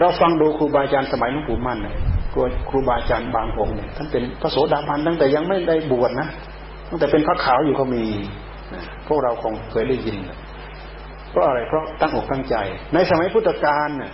[0.00, 1.96] เราฟังดูครูบาอาจารย์สมัยหลวงปู่มั่นเนี่ย
[2.68, 6.28] ครูบาอาจารย์บางองค์เนี่ยท่านเป็นพระโสดาบันตั้งแต่ยังไม่ได้บวชนะ
[6.88, 8.02] ตั้งแต่เป็นพระขาวอยู่ก็มี
[9.08, 12.56] พวกเราคงเคยได้ยินเราะอะไรเพราะตั้งอกตั้งใจ
[12.94, 14.12] ในสมัยพุทธกาลเนี่ย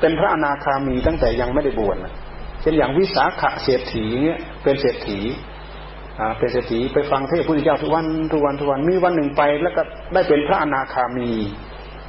[0.00, 1.96] เป็นพระอนาคามีตั้งแต่ยังไม่ได้บวช
[2.60, 5.18] เช่นอย่างวิสาขะเศรษฐีเนี่ยเป็นเศรษฐี
[6.20, 9.82] อ่าเป็นเศรษฐีไปฟังเทศพุทธเจ้าทุกวันทุกวันทุกวันมีวันหนึ่งไป แล้วก็
[10.14, 11.30] ได้เป็นพระอนาคามี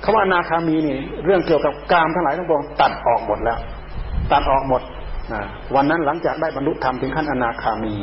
[0.03, 3.59] คำว่าอนาคามีนี่เรื่องเกี่ยวกับกามทั้งหลายทั้งปวงตัดออกหมดแล้ว
[4.31, 4.81] ตัดออกหมด
[5.75, 7.93] วันนั้นหลังจากได้บรรลุธรรมถึงขั้นอนาคามี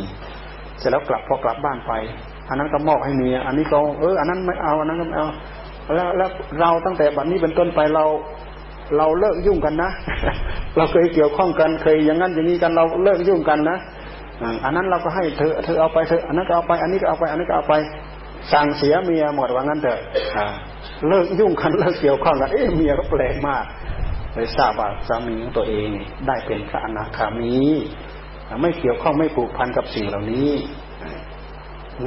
[0.78, 1.92] เสร็จแล้วกลับพอกลับบ้านไป
[2.48, 5.28] อันนั้นก็มอบให้เมียอันนี้ก็เอออันนั้นไม่เอาอันนั้นก็ไม่เอา
[5.94, 6.30] แล้วแล้ว
[6.60, 8.04] เราตั้งแต่บัดนี้เป็นต้นไปเรา
[8.96, 9.90] เราเลิกยุ่งกันนะ
[10.76, 13.78] เราเคยเกี่ยวข้องกันเคยอย่างนั้นอย่างนี้กันเราเลิกยุ่งกันนะ
[14.64, 17.74] อันนั้นเราก็ให้เธอเธอเอาไปเธออันนั้นก็เอาไป อันนี้ก็เอาไป อันนี้ก็เอาไป
[18.52, 19.98] สั่งเสียเมียหมดว่างั้นเถอะ
[21.08, 23.64] เลิกยุ่งกันเลิกเกี่ยวข้องกันเอ๊ะเมียก็แปลกมาก
[24.34, 25.88] เลยทราบว่าสามีของตัวเอง
[26.26, 27.54] ได้เป็นพระอนาคามี
[28.62, 30.50] ไม่เกี่ยวข้องไม่ผูกพันกับสิ่งเหล่านี้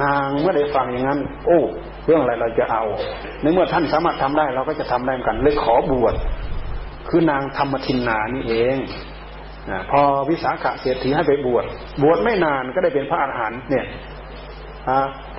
[0.02, 1.60] นางเมื่อได้ฟังอย่างนั้น โอ้
[2.06, 2.84] เรื่องอะไรเราจะเอา
[3.42, 6.14] ในเมื่อท่านสามารถทำได้เราก็จะทำได้เหมือนกัน เลยขอบวช
[7.08, 8.76] คือนางธรรมทินนานี่เอง
[9.90, 10.00] พอ
[10.30, 11.64] วิสาขะเศรษฐีให้ไปบวช
[12.02, 13.86] บวชไม่นานก็ได้เป็นพระอรหันต์เนี่ย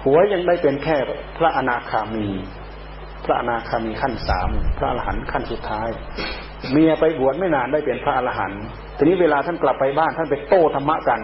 [0.01, 0.97] ผัวยังได้เป็นแค่
[1.37, 2.27] พระอนาคามี
[3.25, 5.89] พระอนาคามีขั้นสาม พระอรหันต์ขั้นสุดท้าย
[6.71, 8.61] เมียไปบวชไม่นานได้เป็นพระอรหันต์
[8.97, 11.19] ทีนี้เวลาท่านกลับไปบ้านท่านไปโต้ธรรมะกัน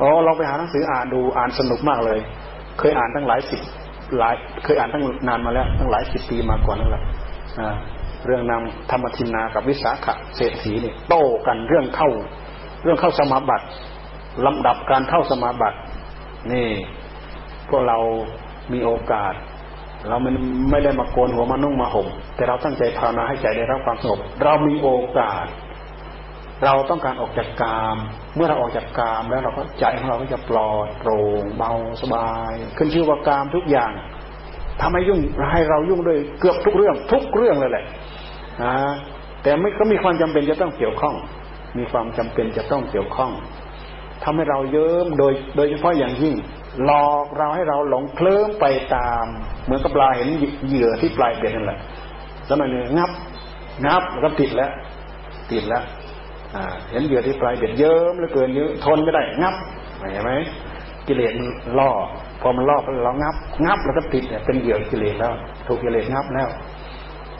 [0.00, 2.18] อ๋อ เราไปหาหนังสืออ่านดูอ่านสนุกมากเลย
[2.78, 3.60] เคยอ่านตั้งหลายสิบ
[4.18, 4.34] หลาย
[4.64, 7.02] เคยอ่านตั้งนานมาแล้ว ตั้งหลายสิบปีมาก่อนนั่นแหละ
[8.26, 12.10] เรื่องนำธรรมทินนากับวิสาขะเศรษฐีเนี่ยโต้กันเรื่องเข้า
[12.82, 13.66] เรื่องเข้าสมาบัติ
[14.46, 15.78] ลำดับการเข้าสมาบัติ
[16.52, 16.66] นี่
[17.68, 17.98] พวกเรา
[18.72, 19.34] มีโอกาส
[20.08, 20.30] เราไม่
[20.70, 24.88] ไม่ได้มาโกนหัวมานุ่งมาห่มแต่เราตั้งใจภาวนาให้ใจได้รับความสงบเรามีโอ
[25.18, 25.46] กาส
[26.64, 27.96] เราต้องการออกจากกาม
[28.36, 31.72] เมื่อเราออกจากกามแล้วเราก็ใจของเราก็จะปลอดโปร่งเบา
[32.02, 33.92] สบาย ขึ้นชื่อว่ากามทุกอย่าง
[34.80, 35.20] ทำให้ยุ่ง
[35.52, 37.84] ให้เรายุ่งด้วยเกือบทุกเรื่อง ทุกเรื่องเลยแหละ
[38.62, 38.74] นะ
[39.42, 41.14] แต่ไม่ก็มีความจำเป็นจะต้องเกี่ยวข้อง
[41.78, 43.32] มีความจำเป็นจะต้องเกี่ยวข้อง
[44.24, 46.34] ทำให้เราเยิ้มโดยโดยเฉพาะอย่างยิ่ง
[46.84, 48.64] หลอกเราให้เราหลงเคลิ้มไป
[48.94, 49.24] ตาม
[49.64, 50.28] เหมือนกับปลาเห็น
[50.66, 51.78] เหยื่อที่ปลายเบ็ดนั่นแหละ
[52.48, 53.10] สมัยนี้งับ
[53.86, 54.70] งับแล้วก็ติดแล้ว
[55.52, 55.84] ติดแล้ว
[56.90, 59.54] เห็นเหยื่อที่ปลายเบ็ดเยิ้มเหลือเกินเยอะทนไม่ได้งับ
[60.12, 60.32] เห็นไหม
[61.06, 61.90] กิเลสมันล่อ
[62.40, 63.34] พอมันล่อเรางับ
[63.64, 65.32] งับแล้วก็ติดเนี่ยเป็นเหยื่อกิเลสแล้ว
[65.66, 66.48] ถูกกิเลสงับแล้ว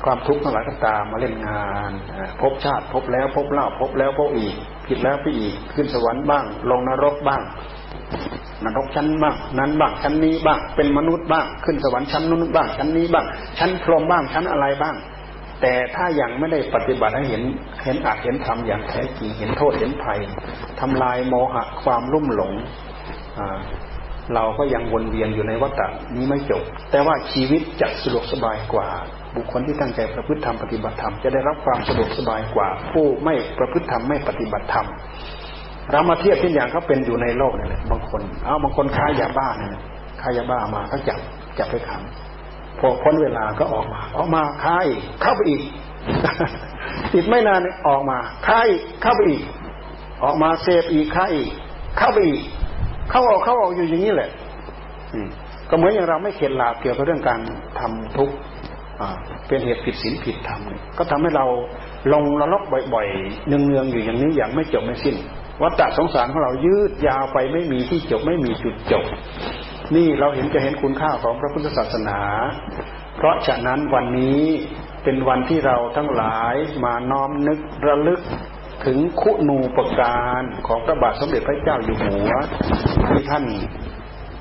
[0.05, 1.93] ความทุกข์ทั้งหลายก็ตามมาเล่นงาน
[2.41, 4.55] พบชาติพบแล้วพบเล่าพบแล้วพบอีก
[4.87, 7.43] ผิดแล้วไปอีกขึ้นสวรรค์บ้าง ลงนรกบ้าง
[8.65, 13.27] นรกชั้นบ้างนั้นบ้างชั้นนี้บ้างเป็นมนุษย์บ้าง ขึ้นสวรรค์ชั้นนู้นบ้างชั้นนี้บ้าง
[13.59, 14.95] ชั้นพรหมบ้างชั้นอะไรบ้าง
[15.61, 17.43] แต่ถ้ายังไม่ได้ปฏิบัติให้เห็น
[17.85, 20.19] เห็นอาจเห็นธรรมอย่างแท้จริงเห็นโทษเห็นภัย
[20.81, 22.53] ทำลายโมหะความรุ่มหลง
[24.35, 28.89] เราก็ยังวนเวียนอยู่ในวัฏฏะนี้ไม่จบ แต่ว่าชีวิตจะสะดวกสบายกว่า
[29.37, 34.87] บุคคลที่ตั้งใจประพฤติธรรมปฏิบัติธรรมจะได้รับความสะดวกสบายกว่า ผู้ไม่ประพฤติธรรมไม่ปฏิบัติธรรม
[35.93, 39.83] เรามาเทียบเช่นอย่างเขาเป็นอยู่ในโลกนี่แหละบางคน เอาบางคนค้ายาบ้าเนี่ย
[40.21, 41.19] ค้ายาบ้ามาก็จับ
[41.59, 42.03] จับไปขัง
[42.81, 44.87] พอพ้นเวลาก็ออกมา ออกมาค้าย
[45.23, 45.63] เข้าไปอีก
[47.15, 48.69] อีกไม่นานออกมาค้าย
[49.03, 49.43] เข้าไปอีก
[50.25, 51.51] ออกมาเสพอีกค้ายอีก
[51.99, 52.43] เข้าไปอีก
[53.11, 54.31] เข้าออกเข้าออกอยู่อย่างนี้แหละ
[55.71, 57.41] ก็เหมือนอย่างเราไม่เข็ดหลาบเกี่ยวกับเรื่องการ
[57.79, 58.35] ทำทุกข์
[59.47, 60.61] เป็นเหตุผิดศีลผิดธรรม
[60.99, 61.47] ก็ทำให้เรา
[62.13, 62.65] ลงระลอก
[62.95, 65.17] บ่อยๆเนืองๆอยู่อย่างนี้อย่างไม่จบไม่สิ้น
[65.63, 69.05] วัฏสงสารของเรายืดยาวไปไม่มีที่จบไม่มีจุดจบ
[69.95, 72.21] นี่เราเห็นจะเห็นคุณค่าของพระพุทธศาสนา
[73.17, 74.43] เพราะฉะนั้นวันนี้
[75.05, 78.21] เป็นวันที่เราทั้งหลายมาน้อมนึกระลึก
[78.85, 82.31] ถึงคุณูปการของพระบาทสมเด็จพระเจ้าอยู่หัว
[83.09, 83.45] ที่ท่าน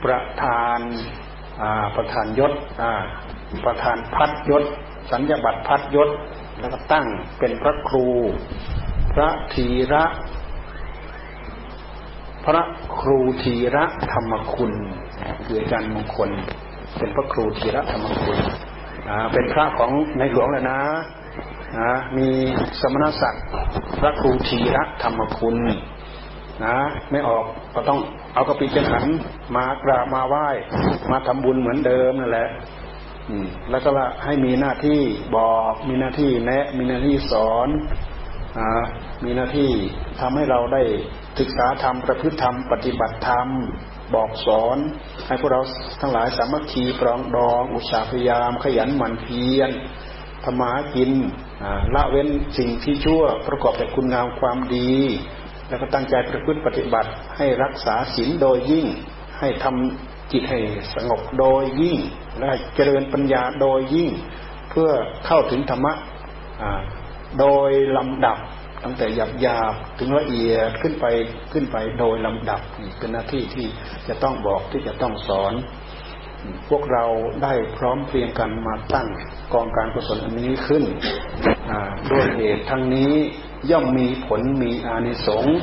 [0.03, 0.79] ประธาน
[1.95, 2.51] ประธานยศ
[3.65, 4.63] ประธานพัดยศ
[5.11, 6.09] สัญญบัตรพัดยศ
[6.59, 7.05] แล้วก็ตั้ง
[7.39, 8.07] เป็นพระครู
[9.13, 10.05] พระธีระ
[12.45, 12.63] พระ
[12.99, 14.73] ครูธีระธรรมคุณ
[15.45, 16.29] คืออาจารย์มงคล
[16.97, 18.39] เป็นพระครูธีระธรรมคุณ
[19.33, 20.79] เป็นพระของในหลวงเลยนะ
[22.17, 22.27] มี
[22.81, 23.43] สมณศักดิ์
[23.99, 25.55] พระครูธีระธรรมคุณ
[26.65, 26.75] นะ
[27.11, 27.99] ไม่ออกก็ต้อง
[28.33, 29.05] เอากระปิเป็นขัน
[29.55, 30.47] มากราบมาไหว้
[31.11, 32.49] มาทำบุญเหมือนเดิมนั่นแหละ
[33.69, 34.99] แล้วก็ว่าให้มีหน้าที่
[35.35, 37.69] บอกมีหน้าที่แนะ มีหน้าที่สอน
[38.57, 38.59] อ
[39.23, 39.69] มีหน้าที่
[40.19, 40.81] ทำให้เราได้
[41.39, 43.47] ศึกษาธรรมประพฤติธรรมปฏิบัติธรรม
[44.13, 44.77] บอกสอน
[45.27, 45.61] ให้พวกเรา
[46.01, 49.69] ทั้งหลายสามัคคีปรองดอง อุตสาหพยายาม ขยันหมั่นเพียร
[50.43, 51.11] ธรรมากิน
[51.95, 54.93] ละเว้นสิ่งที่ชั่วประกอบแต่คุณงามความดี
[55.67, 58.85] แล้วก็ตั้งใจประพฤติปฏิบัติให้รักษาศีลโดยยิ่ง
[59.39, 60.59] ให้ทำจิตให้
[60.93, 61.97] สงบโดยยิ่ง
[62.39, 64.09] และเจริญปัญญาโดยยิ่ง
[64.69, 64.89] เพื่อ
[65.25, 65.93] เข้าถึงธรรมะ
[67.39, 68.37] โดยลำดับ
[68.87, 71.05] ตั้งแต่หยาบหยาบถึงละเอียดขึ้นไป
[71.53, 73.67] ขึ้นไปโดยลำดับนี่เป็นหน้าที่ที่
[74.07, 75.53] จะต้องบอกที่จะต้องสอน
[76.69, 77.05] พวกเรา
[77.43, 79.07] ได้พร้อมเพรียงกันมาตั้ง
[79.53, 80.83] กองการกุศลอันนี้ขึ้น
[82.11, 83.13] ด้วยเหตุทั้งนี้
[83.71, 85.57] ย่อมมีผลมีอานิสงส์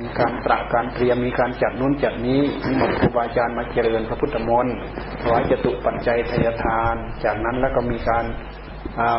[0.00, 4.76] มีการตระการเตรียมมีการจัดนู้นจัดนี้มีหมดครูบาอาจารย์มาเจริญพระพุทธมนต์
[5.20, 6.94] ถวายจตุปัจจัยทยทาน
[7.24, 8.24] จากนั้นแล้วก็มีการ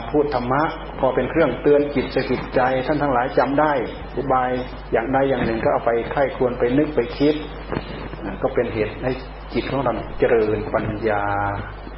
[0.09, 0.63] พูดธรรมะ
[0.99, 3.73] พอเป็นเครื่องเตือนจิตสกิดใจ ท่านทั้งหลายจำได้
[4.15, 4.49] อุบาย
[4.91, 7.35] อย่างใดอย่างหนึ่งก็เอาไปไข้ควรไปนึกไปคิด
[8.41, 9.11] ก็เป็นเหตุให้
[9.53, 11.23] จิตของเราเจริญปัญญา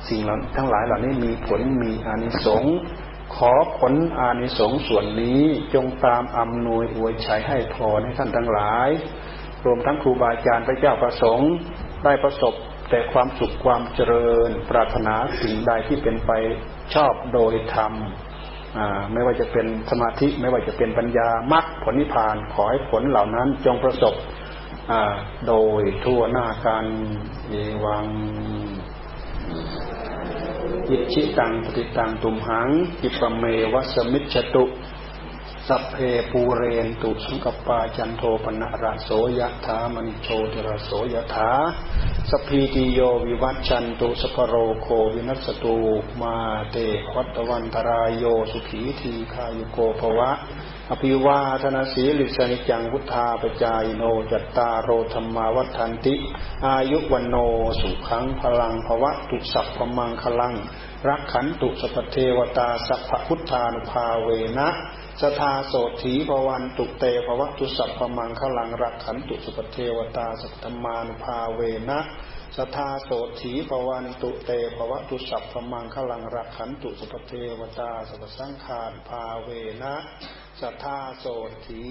[0.07, 2.75] สิ่งเหล่าทั้งหลายเหล่านี้มีผลมีอานิสงส์
[3.35, 5.41] ขอผลอานิสงส์ส่วนนี้
[5.73, 8.89] จงตามอำนวยอวยชัยให้พรให้ท่านทั้งหลาย
[9.65, 11.51] รวมทั้งครูบาอาจารย์พระเจ้าประสงค์
[12.05, 12.53] ได้ประสบ
[12.91, 16.31] แต่ความสุขความเจริญปรารถนาสิ่งใดที่เป็นไป
[16.95, 17.93] ชอบโดยธรรม
[19.13, 24.15] ไม่ว่าจะเป็นสมาธิไม่ว่าจะเป็นปัญญามรรคผลนิพพานขอให้ผลเหล่านั้นจงประสบ
[25.47, 26.85] โดยทั่วหน้าการ
[27.49, 28.05] เอวัง
[30.89, 32.69] อิชิตังปฏิตังตุมหัง
[33.03, 34.63] อิปเมวัสมิจตุ
[35.67, 35.97] สัพเพ
[36.31, 39.09] ปูเรนตุสังกปาจันโทปนะระโส
[39.39, 41.51] ยถามณิโชติระโสยถา
[42.29, 45.77] สพีติโยวิวัตชันตุสภโรโควินัสตุ
[46.21, 46.35] มา
[46.71, 46.75] เต
[47.09, 50.31] ควัตวันตรายโยสุขีทีคายุโกภวะ
[50.91, 56.15] อภิวาธนาสีลิสนิจังพุทธาปจายโนจัตตาโรธรรมาวัฏันติ
[56.65, 57.35] อายุวันโน
[57.81, 60.53] สุขังพลังภวะตุสัพพมังคลัง
[61.07, 64.69] รักขันตุสพเทวตาสัพพุทธานุภาเวนะ
[65.19, 71.59] สทาโสถีภวันตุเตภวะตุสัพพมังคลังรักขันตุสุปเทวตาสัพธมานุภาเว
[71.89, 71.99] นะ
[72.57, 73.09] สทาโส
[73.41, 79.49] ถีภวันตุเตภวะตุสัพพมังคลังรักขันตุสุปเทวตาสัพสังขารภาเว
[79.83, 79.95] นะ
[80.59, 81.25] สทาโส
[81.67, 81.83] ถี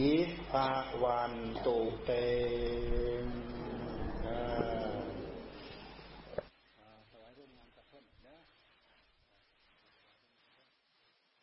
[0.51, 0.53] ภ
[1.03, 1.33] วัน
[1.67, 2.11] ตุเต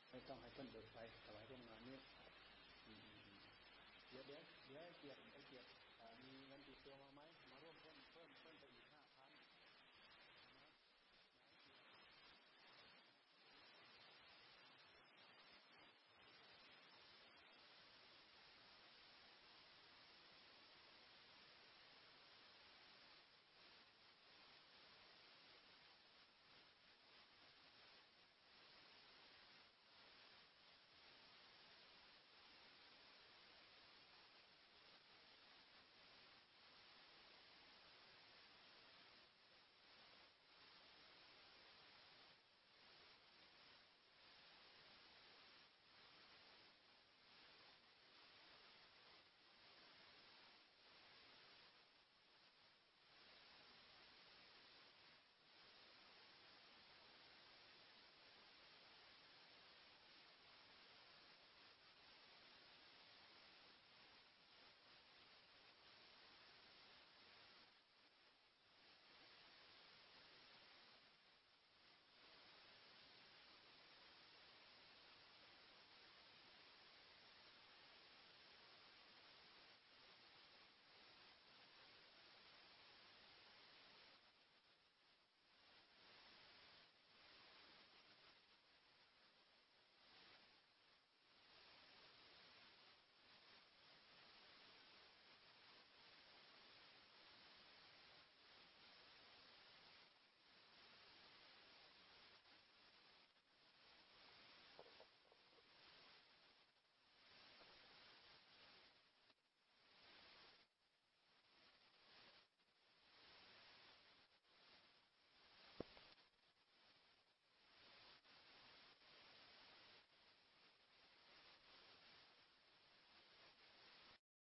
[0.10, 1.98] ไม่ ต้องให้เพิ่นเดินไปถวายร่วมงานนี้
[4.10, 5.70] เดี๋ยวเดี๋ยวเดี๋ยวเกียรติเกียรติ
[6.24, 7.22] มีเงินติดตัวมาไหม